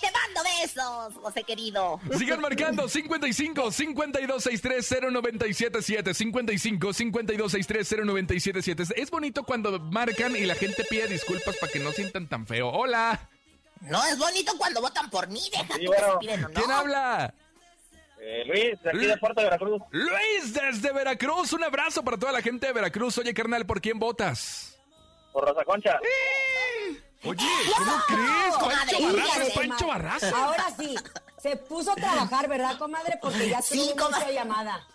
¡Te 0.00 0.10
mando 0.10 0.40
besos, 0.62 1.22
José 1.22 1.44
querido! 1.44 2.00
Sigan 2.16 2.40
marcando 2.40 2.88
55 2.88 3.70
52 3.70 4.42
630 4.42 5.10
977 5.10 6.14
55 6.14 6.92
52 6.94 7.52
630 7.52 8.06
977 8.06 8.94
Es 8.96 9.10
bonito 9.10 9.44
cuando 9.44 9.78
marcan 9.78 10.34
y 10.36 10.46
la 10.46 10.54
gente 10.54 10.84
pide 10.88 11.06
disculpas 11.06 11.54
para 11.58 11.70
que 11.70 11.80
no 11.80 11.92
sientan 11.92 12.30
tan 12.30 12.46
feo. 12.46 12.70
Hola. 12.70 13.28
No 13.82 14.02
es 14.06 14.16
bonito 14.16 14.52
cuando 14.56 14.80
votan 14.80 15.10
por 15.10 15.28
mí, 15.28 15.42
deja 15.52 15.74
Sí, 15.74 15.84
tú 15.84 15.92
que 15.92 15.98
se 15.98 16.18
piden 16.18 16.44
o 16.46 16.48
no. 16.48 16.54
¿Quién 16.54 16.70
habla? 16.70 17.34
Eh, 18.22 18.44
Luis, 18.46 18.82
de 18.82 18.90
aquí 18.90 19.06
de 19.06 19.16
Puerto 19.16 19.40
Veracruz. 19.42 19.82
Luis 19.92 20.52
desde 20.52 20.92
Veracruz. 20.92 21.52
Un 21.54 21.64
abrazo 21.64 22.02
para 22.04 22.18
toda 22.18 22.32
la 22.32 22.42
gente 22.42 22.66
de 22.66 22.72
Veracruz. 22.74 23.16
Oye, 23.18 23.32
carnal, 23.32 23.64
¿por 23.64 23.80
quién 23.80 23.98
votas? 23.98 24.76
Por 25.32 25.48
Rosa 25.48 25.64
Concha. 25.64 25.98
Oye, 27.24 27.46
¿cómo 27.76 27.92
crees? 28.08 28.54
comadre, 28.58 28.92
Pancho 28.92 28.98
Barraza 28.98 28.98
Híjole, 28.98 29.46
es 29.46 29.54
Pancho 29.54 29.84
comadre. 29.86 29.86
Barraza. 29.86 30.44
Ahora 30.44 30.66
sí, 30.78 30.96
se 31.38 31.56
puso 31.56 31.92
a 31.92 31.94
trabajar, 31.94 32.48
¿verdad, 32.48 32.78
comadre? 32.78 33.18
Porque 33.22 33.48
ya 33.48 33.62
Sí, 33.62 33.74
tuvo 33.78 33.84
mucha 33.94 34.04
comadre. 34.04 34.34
llamada. 34.34 34.86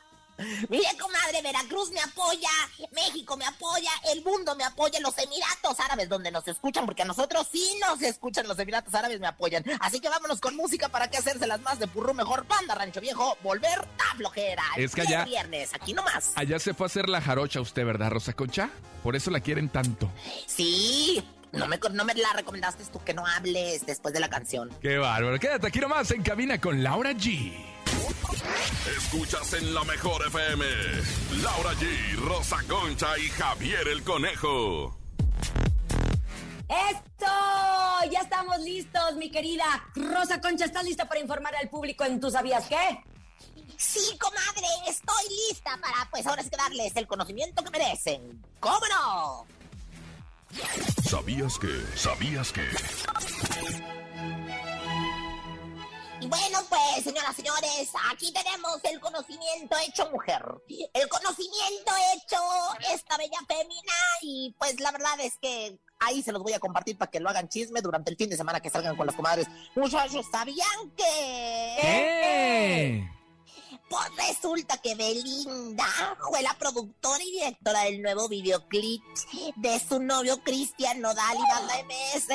Mire, 0.70 0.86
comadre, 1.00 1.42
Veracruz 1.42 1.92
me 1.92 2.00
apoya, 2.02 2.50
México 2.92 3.38
me 3.38 3.46
apoya, 3.46 3.90
el 4.14 4.24
mundo 4.24 4.56
me 4.56 4.64
apoya, 4.64 5.00
los 5.00 5.18
Emiratos 5.18 5.80
Árabes 5.80 6.10
donde 6.10 6.32
nos 6.32 6.48
escuchan, 6.48 6.86
porque 6.86 7.04
a 7.04 7.06
nosotros 7.06 7.48
sí 7.52 7.80
nos 7.80 8.02
escuchan, 8.02 8.48
los 8.48 8.60
Emiratos 8.60 8.94
Árabes 8.94 9.20
me 9.20 9.28
apoyan. 9.28 9.64
Así 9.80 10.00
que 10.00 10.10
vámonos 10.10 10.42
con 10.42 10.56
música 10.56 10.90
para 10.90 11.10
que 11.10 11.18
hacérselas 11.18 11.62
más 11.62 11.80
de 11.80 11.88
purru 11.88 12.14
mejor. 12.14 12.46
Banda 12.48 12.76
Rancho 12.76 13.02
Viejo, 13.02 13.38
volver 13.44 13.80
a 13.80 14.16
flojera. 14.18 14.64
Es 14.78 14.94
que 14.94 15.02
allá- 15.02 15.24
viernes, 15.26 15.74
aquí 15.74 15.94
nomás. 15.94 16.32
Allá 16.36 16.60
se 16.60 16.74
fue 16.74 16.86
a 16.86 16.88
hacer 16.88 17.08
la 17.10 17.22
jarocha 17.22 17.62
usted, 17.62 17.86
¿verdad, 17.86 18.10
Rosa 18.12 18.34
Concha? 18.34 18.70
Por 19.04 19.16
eso 19.16 19.32
la 19.32 19.40
quieren 19.40 19.70
tanto. 19.70 20.12
Sí, 20.48 21.24
no 21.52 21.68
me, 21.68 21.78
no 21.92 22.04
me 22.06 22.14
la 22.16 22.34
recomendaste 22.34 22.84
tú 22.92 23.02
que 23.04 23.14
no 23.14 23.26
hables 23.26 23.86
después 23.86 24.14
de 24.14 24.20
la 24.20 24.30
canción. 24.30 24.70
Qué 24.82 24.98
bárbaro. 24.98 25.40
Quédate 25.40 25.68
aquí 25.68 25.80
nomás 25.80 26.12
en 26.12 26.24
cabina 26.24 26.60
con 26.60 26.84
Laura 26.84 27.12
G. 27.14 27.54
Escuchas 28.98 29.54
en 29.54 29.74
la 29.74 29.84
mejor 29.84 30.26
FM. 30.28 30.66
Laura 31.42 31.74
G, 31.74 32.16
Rosa 32.18 32.58
Concha 32.68 33.18
y 33.18 33.30
Javier 33.30 33.88
el 33.88 34.04
Conejo. 34.04 34.98
¡Esto! 36.68 37.26
Ya 38.12 38.20
estamos 38.22 38.60
listos, 38.60 39.16
mi 39.18 39.30
querida 39.32 39.66
Rosa 39.96 40.42
Concha. 40.42 40.66
¿Estás 40.66 40.84
lista 40.84 41.08
para 41.08 41.20
informar 41.20 41.56
al 41.56 41.70
público 41.70 42.04
en 42.04 42.20
¿Tú 42.20 42.30
sabías 42.30 42.66
qué? 42.68 43.02
Sí, 43.78 44.18
comadre, 44.20 44.68
estoy 44.88 45.24
lista 45.50 45.78
para, 45.82 46.10
pues 46.10 46.26
ahora 46.26 46.42
es 46.42 46.50
que 46.50 46.58
darles 46.58 46.96
el 46.96 47.08
conocimiento 47.08 47.64
que 47.64 47.72
merecen. 47.72 48.42
¿Cómo 48.60 48.80
no? 48.88 49.46
¿Sabías 51.04 51.58
que? 51.58 51.84
¿Sabías 51.96 52.52
que? 52.52 52.62
Y 56.26 56.28
bueno, 56.28 56.58
pues, 56.70 57.04
señoras, 57.04 57.36
señores, 57.36 57.92
aquí 58.12 58.34
tenemos 58.34 58.84
el 58.84 59.00
conocimiento 59.00 59.76
hecho 59.88 60.10
mujer. 60.10 60.42
El 60.92 61.08
conocimiento 61.08 61.92
hecho 62.16 62.38
esta 62.92 63.16
bella 63.18 63.38
fémina. 63.48 63.94
Y 64.24 64.56
pues 64.58 64.80
la 64.80 64.92
verdad 64.92 65.20
es 65.20 65.38
que 65.38 65.78
ahí 66.00 66.24
se 66.24 66.32
los 66.32 66.42
voy 66.42 66.54
a 66.54 66.60
compartir 66.60 66.98
para 66.98 67.12
que 67.12 67.20
lo 67.20 67.30
hagan 67.30 67.48
chisme 67.48 67.80
durante 67.80 68.10
el 68.10 68.18
fin 68.18 68.28
de 68.28 68.38
semana 68.38 68.60
que 68.60 68.72
salgan 68.72 68.96
con 68.96 69.06
las 69.06 69.16
comadres. 69.16 69.46
Muchachos, 69.76 70.26
¿sabían 70.32 70.92
que? 70.98 71.78
¿Qué? 71.80 73.08
Pues 73.88 74.04
resulta 74.18 74.78
que 74.78 74.96
Belinda 74.96 75.86
fue 76.28 76.42
la 76.42 76.54
productora 76.56 77.24
y 77.24 77.32
directora 77.32 77.84
del 77.84 78.02
nuevo 78.02 78.28
videoclip 78.28 79.04
de 79.58 79.80
su 79.80 80.02
novio 80.02 80.42
Cristian 80.44 81.02
Nodal 81.02 81.38
y 81.38 81.52
Banda 81.52 81.76
MS. 81.84 82.28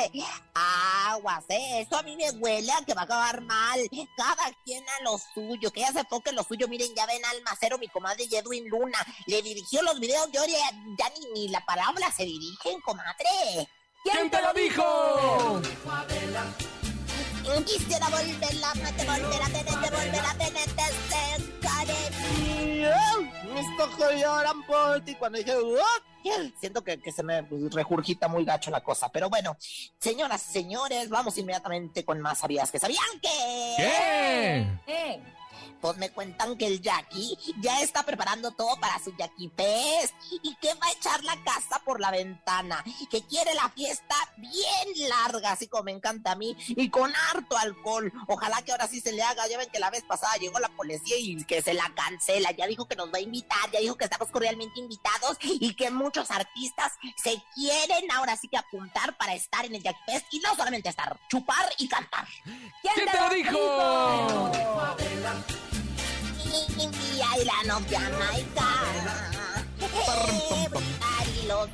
Aguas, 0.55 1.45
¿eh? 1.49 1.81
Eso 1.81 1.97
a 1.97 2.03
mí 2.03 2.17
me 2.17 2.31
huele 2.31 2.71
a 2.71 2.85
que 2.85 2.95
va 2.95 3.03
a 3.03 3.05
acabar 3.05 3.41
mal. 3.41 3.81
Cada 4.17 4.53
quien 4.65 4.85
a 4.89 5.03
lo 5.03 5.19
suyo, 5.35 5.73
que 5.73 5.81
ya 5.81 5.93
se 5.93 6.01
enfoque 6.01 6.31
en 6.31 6.37
lo 6.37 6.45
suyo. 6.45 6.69
Miren, 6.69 6.95
ya 6.95 7.07
ven 7.07 7.25
Almacero, 7.25 7.79
mi 7.79 7.89
comadre 7.89 8.29
y 8.31 8.37
Edwin 8.37 8.69
Luna. 8.69 8.99
Le 9.27 9.43
dirigió 9.43 9.83
los 9.83 9.99
videos, 9.99 10.29
yo 10.33 10.45
ya, 10.47 10.71
ya 10.99 11.11
ni, 11.19 11.41
ni 11.41 11.49
la 11.49 11.65
palabra 11.67 12.13
se 12.13 12.25
dirigen, 12.25 12.81
comadre. 12.83 13.69
¿Quién 14.05 14.31
te 14.31 14.41
lo 14.41 14.53
dijo? 14.55 15.61
Quisiera 17.65 18.09
volverla, 18.09 18.73
te 18.97 19.05
volver 19.05 19.43
a 19.43 19.47
tenerte, 19.47 19.91
volver 19.91 20.25
a 20.25 20.35
tenerte 20.35 20.83
cerca 21.09 21.85
de 21.87 22.01
mí. 22.17 22.85
Mis 23.55 23.81
ojos 23.81 24.15
lloran 24.15 24.67
por 24.67 25.01
ti 25.05 25.15
cuando 25.15 25.39
dije. 25.39 25.53
Siento 26.59 26.83
que, 26.83 27.01
que 27.01 27.13
se 27.13 27.23
me 27.23 27.43
regurgita 27.73 28.29
muy 28.29 28.45
gacho 28.45 28.71
la 28.71 28.83
cosa. 28.83 29.11
Pero 29.11 29.31
bueno, 29.31 29.57
señoras 29.99 30.47
y 30.51 30.53
señores, 30.53 31.09
vamos 31.09 31.37
inmediatamente 31.39 32.05
con 32.05 32.21
más 32.21 32.39
sabías 32.39 32.71
que 32.71 32.79
sabían 32.79 33.21
que. 33.23 33.77
¿Qué? 34.87 35.21
Pues 35.81 35.97
me 35.97 36.11
cuentan 36.11 36.57
que 36.57 36.67
el 36.67 36.81
Jackie 36.81 37.37
ya 37.61 37.81
está 37.81 38.03
preparando 38.03 38.51
todo 38.51 38.77
para 38.77 38.99
su 38.99 39.15
Jackie 39.17 39.51
Fest 39.57 40.15
y 40.43 40.55
que 40.57 40.75
va 40.75 40.87
a 40.87 40.93
echar 40.93 41.25
la 41.25 41.37
casa 41.43 41.81
por 41.85 42.01
la 42.01 42.11
ventana, 42.11 42.85
que 43.11 43.23
quiere 43.23 43.55
la 43.55 43.69
fiesta 43.71 44.15
bien 44.37 45.09
larga, 45.09 45.53
así 45.53 45.69
como 45.69 45.85
me 45.85 45.93
encanta 45.93 46.33
a 46.33 46.37
mí, 46.37 46.57
y 46.69 46.91
con 46.91 47.13
harto 47.31 47.57
alcohol. 47.57 48.13
Ojalá 48.29 48.63
que 48.63 48.73
ahora 48.73 48.89
sí 48.89 49.01
se 49.01 49.13
le 49.13 49.23
haga. 49.23 49.47
Ya 49.49 49.59
ven 49.59 49.71
que 49.71 49.79
la 49.79 49.91
vez 49.91 50.05
pasada 50.05 50.37
llegó 50.37 50.59
la 50.59 50.69
policía 50.69 51.17
y 51.19 51.43
que 51.45 51.63
se 51.63 51.75
la 51.75 51.91
cancela. 51.95 52.51
Ya 52.53 52.67
dijo 52.67 52.87
que 52.87 52.97
nos 52.97 53.13
va 53.13 53.19
a 53.19 53.21
invitar, 53.21 53.71
ya 53.73 53.81
dijo 53.81 53.97
que 53.97 54.05
estamos 54.05 54.31
cordialmente 54.31 54.81
invitados 54.81 55.39
y 55.43 55.75
que 55.75 55.91
muchos 55.91 56.31
artistas 56.31 56.93
se 57.17 57.43
quieren 57.55 58.11
ahora 58.13 58.37
sí 58.37 58.49
que 58.49 58.59
apuntar 58.59 59.17
para 59.17 59.35
estar 59.35 59.65
en 59.65 59.75
el 59.75 59.83
Jackie 59.83 60.05
Fest 60.07 60.27
y 60.33 60.41
no 60.41 60.55
solamente 60.55 60.89
estar, 60.89 61.19
chupar 61.29 61.71
y 61.79 61.89
cantar. 61.89 62.27
¿Quién 62.83 63.09
te 63.11 63.21
lo 63.21 63.31
dijo? 63.31 64.51
Y 66.47 67.45
la 67.45 67.63
novia 67.67 68.01
Maika. 68.19 68.71
y 71.27 71.47
los 71.47 71.69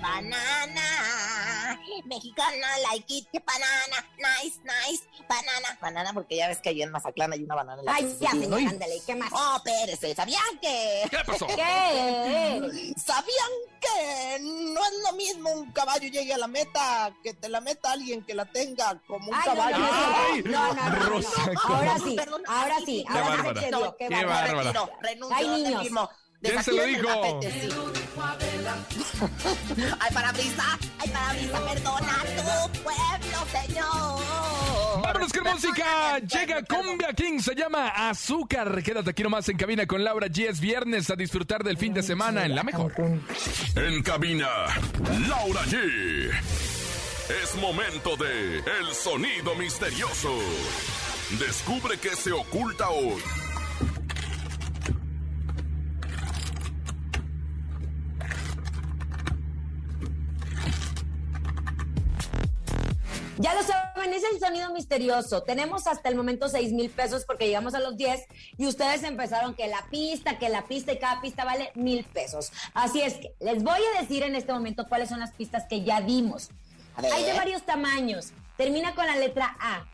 banana. 1.75 1.81
Mexicana, 2.05 2.67
like 2.91 3.15
it, 3.15 3.27
banana. 3.45 4.07
Nice, 4.19 4.59
nice. 4.65 5.03
Banana, 5.29 5.79
banana, 5.81 6.13
porque 6.13 6.37
ya 6.37 6.49
ves 6.49 6.59
que 6.61 6.69
ahí 6.71 6.83
en 6.83 6.91
Mazatlán 6.91 7.33
hay 7.33 7.43
una 7.43 7.55
banana. 7.55 7.81
en 7.81 7.87
la 7.87 7.95
Ay, 7.95 8.17
ya, 8.21 8.31
señor, 8.31 8.49
¿no? 8.63 8.69
ándale, 8.71 9.01
¿qué 9.07 9.15
más? 9.17 9.31
Oh, 9.33 9.57
espérese, 9.57 10.15
¿sabían 10.15 10.59
que? 10.61 11.03
¿Qué 11.11 11.19
pasó? 11.27 11.47
¿Qué? 11.47 12.95
¿Sabían 12.97 13.51
que 13.81 14.39
no 14.41 14.81
es 14.81 14.93
lo 15.05 15.13
mismo 15.17 15.51
un 15.51 15.73
caballo 15.73 16.09
llegue 16.09 16.33
a 16.35 16.39
la 16.39 16.47
meta 16.47 17.15
que 17.23 17.35
te 17.35 17.49
la 17.49 17.61
meta 17.61 17.93
alguien 17.93 18.23
que 18.25 18.35
la 18.35 18.45
tenga 18.47 19.01
como 19.07 19.29
un 19.29 19.35
Ay, 19.35 19.41
no, 19.47 19.55
caballo? 19.55 19.79
no, 19.79 19.87
Ay, 19.93 20.43
no, 20.45 20.75
no, 20.75 20.75
no, 20.75 20.91
no, 20.91 20.97
Rosa, 21.07 21.47
no. 21.47 21.61
¿cómo? 21.61 21.75
Ahora 21.77 21.99
sí, 21.99 22.15
Perdón, 22.17 22.43
ahora 22.47 22.75
ay, 22.79 22.85
sí, 22.87 22.97
sí, 22.97 23.05
ahora 23.09 23.25
sí 23.27 23.37
bárbara. 23.43 23.61
qué 23.99 24.09
Qué 24.09 24.15
bárbara. 24.15 24.27
bárbara. 24.27 24.63
Retiro, 24.63 24.91
renuncio, 25.01 25.37
Hay 25.37 25.49
niños. 25.49 26.09
¿Quién 26.43 26.63
se 26.63 26.73
lo 26.73 26.85
dijo? 26.85 27.09
Ay, 30.01 30.11
parabrisa, 30.13 30.79
ay, 30.99 31.09
parabrisa, 31.11 31.67
perdona 31.67 32.25
tu 32.37 32.83
pueblo, 32.83 33.39
señor. 33.53 35.03
Vámonos 35.03 35.33
con 35.33 35.45
música. 35.45 36.19
Llega 36.19 36.63
Cumbia 36.63 37.13
King, 37.15 37.39
se 37.41 37.55
llama 37.55 37.89
Azúcar. 37.89 38.83
Quédate 38.83 39.11
aquí 39.11 39.23
nomás 39.23 39.49
en 39.49 39.57
cabina 39.57 39.87
con 39.87 40.05
Laura 40.05 40.27
G. 40.29 40.49
Es 40.49 40.61
viernes 40.61 41.11
a 41.11 41.17
disfrutar 41.17 41.63
del 41.65 41.79
fin 41.79 41.95
de 41.95 42.03
semana 42.03 42.45
en 42.45 42.55
la 42.55 42.63
mejor. 42.63 42.93
En 43.75 44.03
cabina, 44.03 44.49
Laura 45.29 45.63
G. 45.65 46.31
Es 47.43 47.55
momento 47.57 48.17
de 48.17 48.59
El 48.59 48.95
Sonido 48.95 49.55
Misterioso. 49.57 50.37
Descubre 51.39 51.99
qué 51.99 52.11
se 52.11 52.33
oculta 52.33 52.89
hoy. 52.91 53.23
Saben, 64.07 64.15
es 64.15 64.33
el 64.33 64.41
sonido 64.41 64.73
misterioso. 64.73 65.43
Tenemos 65.43 65.87
hasta 65.87 66.09
el 66.09 66.17
momento 66.17 66.49
6 66.49 66.73
mil 66.73 66.91
pesos 66.91 67.25
porque 67.25 67.47
llegamos 67.47 67.75
a 67.75 67.81
los 67.81 67.97
10 67.97 68.27
y 68.57 68.67
ustedes 68.67 69.03
empezaron 69.03 69.55
que 69.55 69.67
la 69.69 69.87
pista, 69.91 70.39
que 70.39 70.49
la 70.49 70.65
pista 70.67 70.93
y 70.93 70.99
cada 70.99 71.21
pista 71.21 71.45
vale 71.45 71.71
mil 71.75 72.05
pesos. 72.05 72.53
Así 72.75 73.01
es 73.01 73.15
que 73.15 73.35
les 73.41 73.63
voy 73.63 73.81
a 73.95 74.01
decir 74.01 74.23
en 74.23 74.35
este 74.35 74.53
momento 74.53 74.87
cuáles 74.89 75.09
son 75.09 75.21
las 75.21 75.33
pistas 75.33 75.65
que 75.69 75.83
ya 75.83 76.01
dimos. 76.01 76.51
Hay 76.97 77.25
de 77.25 77.35
varios 77.35 77.63
tamaños. 77.63 78.33
Termina 78.57 78.95
con 78.95 79.07
la 79.07 79.17
letra 79.17 79.57
A. 79.61 79.85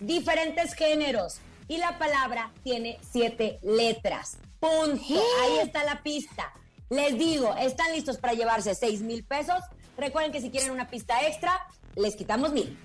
Diferentes 0.00 0.74
géneros. 0.74 1.40
Y 1.68 1.78
la 1.78 1.98
palabra 1.98 2.52
tiene 2.62 2.98
siete 3.10 3.58
letras. 3.62 4.38
Punto. 4.60 5.14
Ahí 5.42 5.58
está 5.62 5.82
la 5.82 6.02
pista. 6.02 6.52
Les 6.88 7.18
digo, 7.18 7.56
¿están 7.56 7.90
listos 7.92 8.18
para 8.18 8.34
llevarse 8.34 8.76
6 8.76 9.00
mil 9.00 9.24
pesos? 9.24 9.58
Recuerden 9.96 10.30
que 10.30 10.40
si 10.40 10.50
quieren 10.50 10.70
una 10.70 10.88
pista 10.88 11.26
extra, 11.26 11.66
les 11.96 12.14
quitamos 12.14 12.52
mil. 12.52 12.78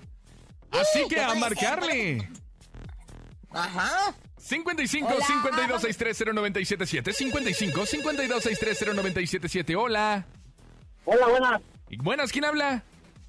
Así 0.72 1.00
que 1.08 1.16
¿qué 1.16 1.20
a 1.20 1.34
marcarle. 1.34 2.28
Ajá. 3.50 4.14
55 4.38 5.06
Hola. 5.06 5.24
52 5.24 5.82
630 5.82 6.32
977 6.32 7.12
55 7.12 7.86
52 7.86 8.42
630 8.42 8.94
977 9.02 9.76
Hola. 9.76 10.26
Hola, 11.04 11.28
buenas. 11.28 11.62
Y 11.90 11.96
buenas, 11.98 12.32
¿quién 12.32 12.44
habla? 12.44 12.82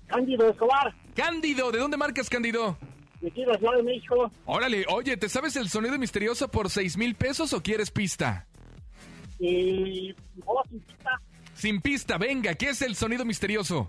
Cándido 0.08 0.50
Escobar, 0.50 0.94
Cándido, 1.16 1.72
¿de 1.72 1.80
dónde 1.80 1.98
marcas 1.98 2.30
Cándido? 2.30 2.78
de 3.22 3.30
aquí 3.30 3.46
de 3.46 3.58
Ciudad 3.58 3.76
de 3.78 3.84
México. 3.84 4.32
Órale, 4.46 4.86
oye, 4.90 5.16
¿te 5.16 5.30
sabes 5.30 5.56
el 5.56 5.70
sonido 5.70 5.98
misterioso 5.98 6.50
por 6.50 6.70
6 6.70 6.98
mil 6.98 7.16
pesos 7.16 7.54
o 7.54 7.64
quieres 7.64 7.90
pista? 7.90 8.48
Y. 9.40 10.14
Hola, 10.46 10.62
Cinquita. 10.70 11.22
Sin 11.54 11.82
pista, 11.82 12.18
venga, 12.18 12.54
¿qué 12.56 12.70
es 12.70 12.82
el 12.82 12.96
sonido 12.96 13.24
misterioso? 13.26 13.88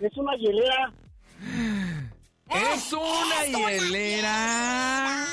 Es 0.00 0.16
una 0.16 0.36
hielera. 0.36 0.92
¡Es 2.48 2.92
una 2.92 3.44
hielera! 3.46 5.26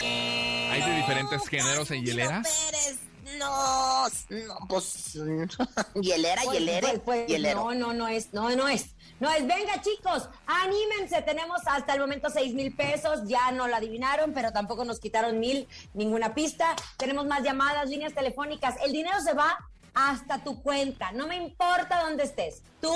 ¿Hay 0.00 0.80
de 0.80 0.96
diferentes 0.96 1.48
géneros 1.48 1.90
en 1.90 2.04
hielera? 2.04 2.42
Pérez, 2.42 2.98
no, 3.38 4.08
no, 4.08 4.58
pues, 4.68 5.12
hielera, 5.94 6.42
Pues, 6.44 6.58
hielera, 6.58 6.88
pues, 6.88 7.00
pues, 7.04 7.26
hielero. 7.26 7.64
No, 7.64 7.74
no, 7.74 7.92
no 7.92 8.08
es, 8.08 8.32
no, 8.32 8.50
no 8.50 8.68
es. 8.68 8.86
No 9.20 9.30
es, 9.30 9.46
venga 9.46 9.80
chicos, 9.80 10.28
anímense, 10.46 11.22
tenemos 11.22 11.60
hasta 11.66 11.94
el 11.94 12.00
momento 12.00 12.28
6 12.28 12.54
mil 12.54 12.74
pesos, 12.74 13.20
ya 13.28 13.52
no 13.52 13.68
lo 13.68 13.76
adivinaron, 13.76 14.32
pero 14.32 14.52
tampoco 14.52 14.84
nos 14.84 14.98
quitaron 14.98 15.38
mil, 15.38 15.68
ninguna 15.94 16.34
pista. 16.34 16.74
Tenemos 16.96 17.26
más 17.26 17.44
llamadas, 17.44 17.88
líneas 17.88 18.14
telefónicas, 18.14 18.74
el 18.84 18.90
dinero 18.90 19.20
se 19.20 19.32
va 19.32 19.56
hasta 19.94 20.42
tu 20.42 20.60
cuenta, 20.62 21.12
no 21.12 21.28
me 21.28 21.36
importa 21.36 22.02
dónde 22.02 22.24
estés, 22.24 22.62
tú, 22.80 22.92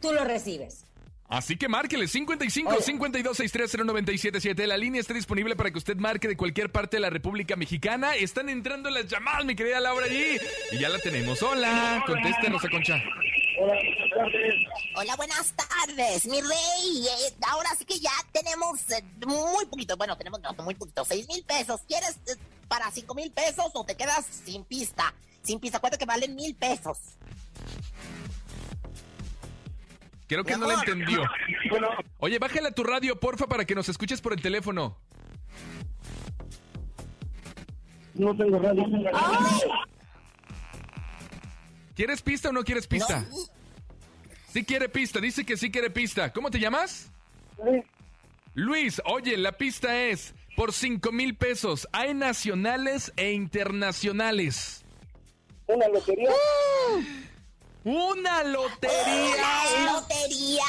tú 0.00 0.12
lo 0.12 0.24
recibes. 0.24 0.83
Así 1.34 1.56
que 1.56 1.68
márquele 1.68 2.06
55 2.06 2.70
Oye. 2.70 2.82
52 2.82 3.36
630 3.36 3.92
977. 3.92 4.66
La 4.68 4.76
línea 4.76 5.00
está 5.00 5.14
disponible 5.14 5.56
para 5.56 5.72
que 5.72 5.78
usted 5.78 5.96
marque 5.96 6.28
de 6.28 6.36
cualquier 6.36 6.70
parte 6.70 6.96
de 6.96 7.00
la 7.00 7.10
República 7.10 7.56
Mexicana. 7.56 8.14
Están 8.14 8.48
entrando 8.48 8.88
las 8.88 9.08
llamadas, 9.08 9.44
mi 9.44 9.56
querida 9.56 9.80
Laura 9.80 10.06
allí. 10.06 10.38
Y 10.70 10.78
ya 10.78 10.88
la 10.88 11.00
tenemos. 11.00 11.42
Hola, 11.42 12.04
contéstenos, 12.06 12.62
Concha. 12.70 13.02
Hola, 13.58 13.74
buenas 13.74 14.10
tardes. 14.14 14.54
Hola, 14.94 15.16
buenas 15.16 15.54
tardes, 15.54 16.26
mi 16.26 16.40
rey. 16.40 17.06
Eh, 17.06 17.34
ahora 17.50 17.70
sí 17.76 17.84
que 17.84 17.98
ya 17.98 18.12
tenemos 18.30 18.78
eh, 18.90 19.02
muy 19.26 19.66
poquito, 19.66 19.96
bueno, 19.96 20.16
tenemos 20.16 20.40
no, 20.40 20.52
muy 20.62 20.76
poquito, 20.76 21.04
seis 21.04 21.26
mil 21.26 21.42
pesos. 21.42 21.80
¿Quieres 21.88 22.16
eh, 22.28 22.36
para 22.68 22.92
cinco 22.92 23.14
mil 23.14 23.32
pesos 23.32 23.70
o 23.74 23.84
te 23.84 23.96
quedas 23.96 24.24
sin 24.44 24.62
pista? 24.64 25.12
Sin 25.42 25.58
pista, 25.58 25.78
acuérdate 25.78 25.98
que 25.98 26.06
valen 26.06 26.36
mil 26.36 26.54
pesos. 26.54 26.98
Creo 30.26 30.44
que 30.44 30.56
no 30.56 30.66
la 30.66 30.74
entendió. 30.74 31.22
Oye, 32.18 32.38
bájale 32.38 32.68
a 32.68 32.72
tu 32.72 32.82
radio, 32.82 33.18
porfa, 33.20 33.46
para 33.46 33.64
que 33.64 33.74
nos 33.74 33.88
escuches 33.88 34.20
por 34.20 34.32
el 34.32 34.40
teléfono. 34.40 34.98
no 38.14 38.36
tengo 38.36 38.58
radio. 38.58 38.84
¿Quieres 41.94 42.22
pista 42.22 42.48
o 42.48 42.52
no 42.52 42.64
quieres 42.64 42.86
pista? 42.86 43.24
Sí 44.48 44.64
quiere 44.64 44.88
pista, 44.88 45.20
dice 45.20 45.44
que 45.44 45.56
sí 45.56 45.70
quiere 45.70 45.90
pista. 45.90 46.32
¿Cómo 46.32 46.50
te 46.50 46.58
llamas? 46.58 47.10
Luis. 47.62 47.84
Luis, 48.54 49.02
oye, 49.04 49.36
la 49.36 49.52
pista 49.52 50.00
es, 50.00 50.32
por 50.56 50.72
5 50.72 51.10
mil 51.10 51.36
pesos, 51.36 51.88
hay 51.92 52.14
nacionales 52.14 53.12
e 53.16 53.32
internacionales. 53.32 54.84
Una 55.66 55.88
lotería. 55.88 56.30
¡Una 57.84 58.42
lotería! 58.44 59.36
¡La 59.84 59.92
lotería! 59.92 60.64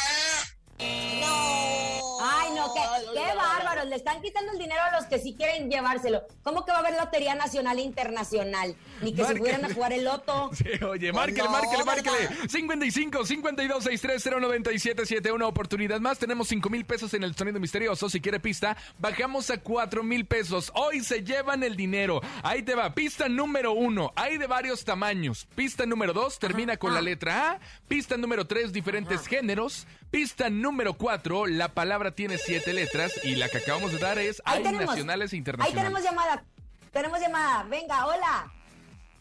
¡No! 1.22 2.18
Ay, 2.22 2.52
no, 2.54 2.74
qué, 2.74 2.82
qué 3.14 3.36
bárbaros. 3.38 3.75
Le 3.96 4.00
están 4.00 4.22
quitando 4.22 4.52
el 4.52 4.58
dinero 4.60 4.82
a 4.92 5.00
los 5.00 5.06
que 5.06 5.20
sí 5.20 5.36
quieren 5.38 5.70
llevárselo. 5.72 6.24
¿Cómo 6.44 6.66
que 6.66 6.72
va 6.74 6.80
a 6.80 6.82
haber 6.82 6.96
lotería 7.00 7.34
nacional 7.34 7.80
e 7.80 7.82
internacional? 7.84 8.76
Ni 9.02 9.12
que 9.12 9.22
se 9.24 9.24
Márcale. 9.24 9.40
fueran 9.40 9.64
a 9.64 9.74
jugar 9.74 9.94
el 9.94 10.04
loto. 10.04 10.52
Sí, 10.56 10.84
oye, 10.84 11.14
márquele, 11.14 11.44
no, 11.46 11.52
márquele, 11.52 11.84
¿verdad? 11.86 12.04
márquele. 12.04 12.50
55 12.50 13.26
52 13.26 13.84
63 13.86 14.26
097 14.42 15.32
Una 15.32 15.48
oportunidad 15.48 16.02
más. 16.02 16.20
Tenemos 16.20 16.50
5 16.50 16.70
mil 16.70 16.84
pesos 16.84 17.14
en 17.14 17.24
el 17.24 17.38
sonido 17.38 17.58
misterioso. 17.62 18.10
Si 18.10 18.20
quiere 18.20 18.42
pista, 18.42 18.76
bajamos 19.00 19.50
a 19.50 19.60
4 19.60 20.04
mil 20.04 20.26
pesos. 20.26 20.74
Hoy 20.76 21.02
se 21.02 21.24
llevan 21.24 21.64
el 21.64 21.78
dinero. 21.78 22.20
Ahí 22.44 22.64
te 22.64 22.76
va. 22.76 22.94
Pista 22.94 23.30
número 23.30 23.72
uno. 23.72 24.12
Hay 24.18 24.38
de 24.38 24.48
varios 24.48 24.84
tamaños. 24.84 25.48
Pista 25.56 25.86
número 25.86 26.12
dos 26.12 26.38
termina 26.38 26.76
con 26.76 26.94
la 26.94 27.02
letra 27.02 27.52
A. 27.52 27.60
Pista 27.88 28.18
número 28.18 28.46
tres, 28.46 28.74
diferentes 28.74 29.26
géneros. 29.26 29.88
Pista 30.12 30.50
número 30.50 30.94
cuatro, 30.94 31.46
la 31.46 31.74
palabra 31.74 32.12
tiene 32.12 32.38
siete 32.38 32.74
letras. 32.74 33.14
Y 33.24 33.36
la 33.36 33.50
que 33.50 33.58
acabamos 33.58 33.85
de 33.92 34.00
dar 34.00 34.18
es 34.20 34.42
Ahí 34.46 34.58
hay 34.58 34.64
tenemos. 34.64 34.86
nacionales 34.88 35.32
e 35.32 35.36
Ahí 35.36 35.40
internacionales. 35.40 35.84
tenemos 35.84 36.04
llamada. 36.04 36.44
Tenemos 36.92 37.20
llamada. 37.20 37.64
Venga, 37.64 38.06
hola. 38.08 38.52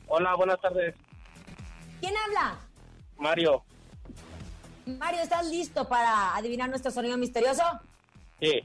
Hola, 0.06 0.34
buenas 0.36 0.60
tardes. 0.60 0.94
¿Quién 2.00 2.14
habla? 2.26 2.58
Mario. 3.16 3.64
Mario, 4.86 5.22
¿estás 5.22 5.46
listo 5.46 5.88
para 5.88 6.36
adivinar 6.36 6.68
nuestro 6.68 6.90
sonido 6.90 7.16
misterioso? 7.16 7.62
Sí. 8.40 8.60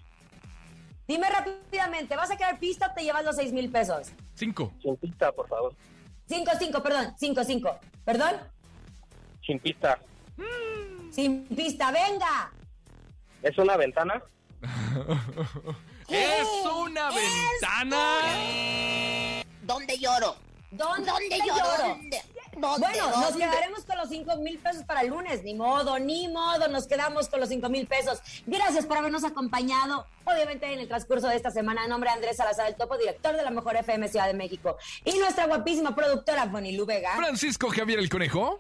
Dime 1.08 1.28
rápidamente, 1.30 2.16
¿vas 2.16 2.30
a 2.30 2.38
quedar 2.38 2.60
pista 2.60 2.88
o 2.92 2.94
te 2.94 3.04
llevas 3.04 3.24
los 3.26 3.36
seis 3.36 3.52
mil 3.52 3.72
pesos? 3.72 4.12
Cinco. 4.36 4.74
Sin 4.82 4.96
pista, 4.98 5.32
por 5.32 5.48
favor. 5.48 5.74
Cinco, 6.28 6.52
cinco, 6.60 6.84
perdón. 6.84 7.16
Cinco, 7.18 7.44
cinco. 7.44 7.80
¿Perdón? 8.06 8.36
Sin 9.46 9.60
pista. 9.60 9.98
Sin 11.12 11.46
pista, 11.48 11.92
venga. 11.92 12.52
¿Es 13.42 13.58
una 13.58 13.76
ventana? 13.78 14.22
¡Es 16.10 16.48
una 16.66 17.10
ventana! 17.12 18.20
¿Dónde 19.62 19.98
lloro? 19.98 20.36
¿Dónde, 20.72 21.10
¿Dónde 21.10 21.38
lloro? 21.40 21.56
lloro? 21.56 21.88
¿Dónde? 21.88 22.22
¿Dónde? 22.58 22.88
Bueno, 22.88 23.22
nos 23.22 23.36
quedaremos 23.36 23.86
con 23.86 23.98
los 23.98 24.10
cinco 24.10 24.36
mil 24.38 24.60
pesos 24.60 24.84
para 24.84 25.02
el 25.02 25.10
lunes. 25.10 25.44
Ni 25.44 25.54
modo, 25.54 25.98
ni 25.98 26.28
modo, 26.28 26.68
nos 26.68 26.88
quedamos 26.88 27.30
con 27.30 27.40
los 27.40 27.50
cinco 27.50 27.70
mil 27.70 27.88
pesos. 27.88 28.20
Gracias 28.46 28.86
por 28.86 28.98
habernos 28.98 29.24
acompañado, 29.24 30.06
obviamente, 30.26 30.72
en 30.72 30.80
el 30.80 30.88
transcurso 30.88 31.28
de 31.28 31.38
esta 31.38 31.52
semana. 31.52 31.84
En 31.84 31.90
nombre 31.90 32.10
de 32.10 32.16
Andrés 32.16 32.38
Salazar, 32.38 32.68
el 32.68 32.76
topo 32.76 32.98
director 32.98 33.36
de 33.36 33.44
la 33.44 33.52
Mejor 33.52 33.78
FM 33.78 34.10
Ciudad 34.10 34.28
de 34.28 34.34
México. 34.34 34.78
Y 35.06 35.18
nuestra 35.18 35.48
guapísima 35.48 35.96
productora, 35.96 36.46
Bonnie 36.46 36.84
Vega. 36.84 37.16
Francisco 37.16 37.70
Javier 37.70 38.00
el 38.00 38.10
Conejo. 38.10 38.60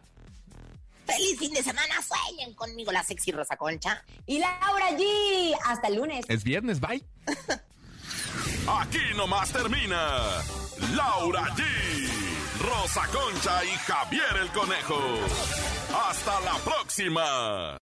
¡Feliz 1.09 1.39
fin 1.39 1.53
de 1.53 1.63
semana! 1.63 1.95
Sueñen 2.01 2.53
conmigo 2.53 2.91
la 2.91 3.03
sexy 3.03 3.31
Rosa 3.31 3.57
Concha. 3.57 4.03
Y 4.25 4.39
Laura 4.39 4.91
G. 4.91 5.57
Hasta 5.65 5.87
el 5.87 5.95
lunes. 5.95 6.25
Es 6.27 6.43
viernes, 6.43 6.79
bye. 6.79 7.03
Aquí 8.67 8.99
nomás 9.15 9.51
termina 9.51 10.43
Laura 10.95 11.43
G, 11.55 11.63
Rosa 12.59 13.01
Concha 13.07 13.65
y 13.65 13.69
Javier 13.69 14.37
el 14.41 14.51
Conejo. 14.51 14.99
Hasta 16.07 16.39
la 16.41 16.55
próxima. 16.59 17.79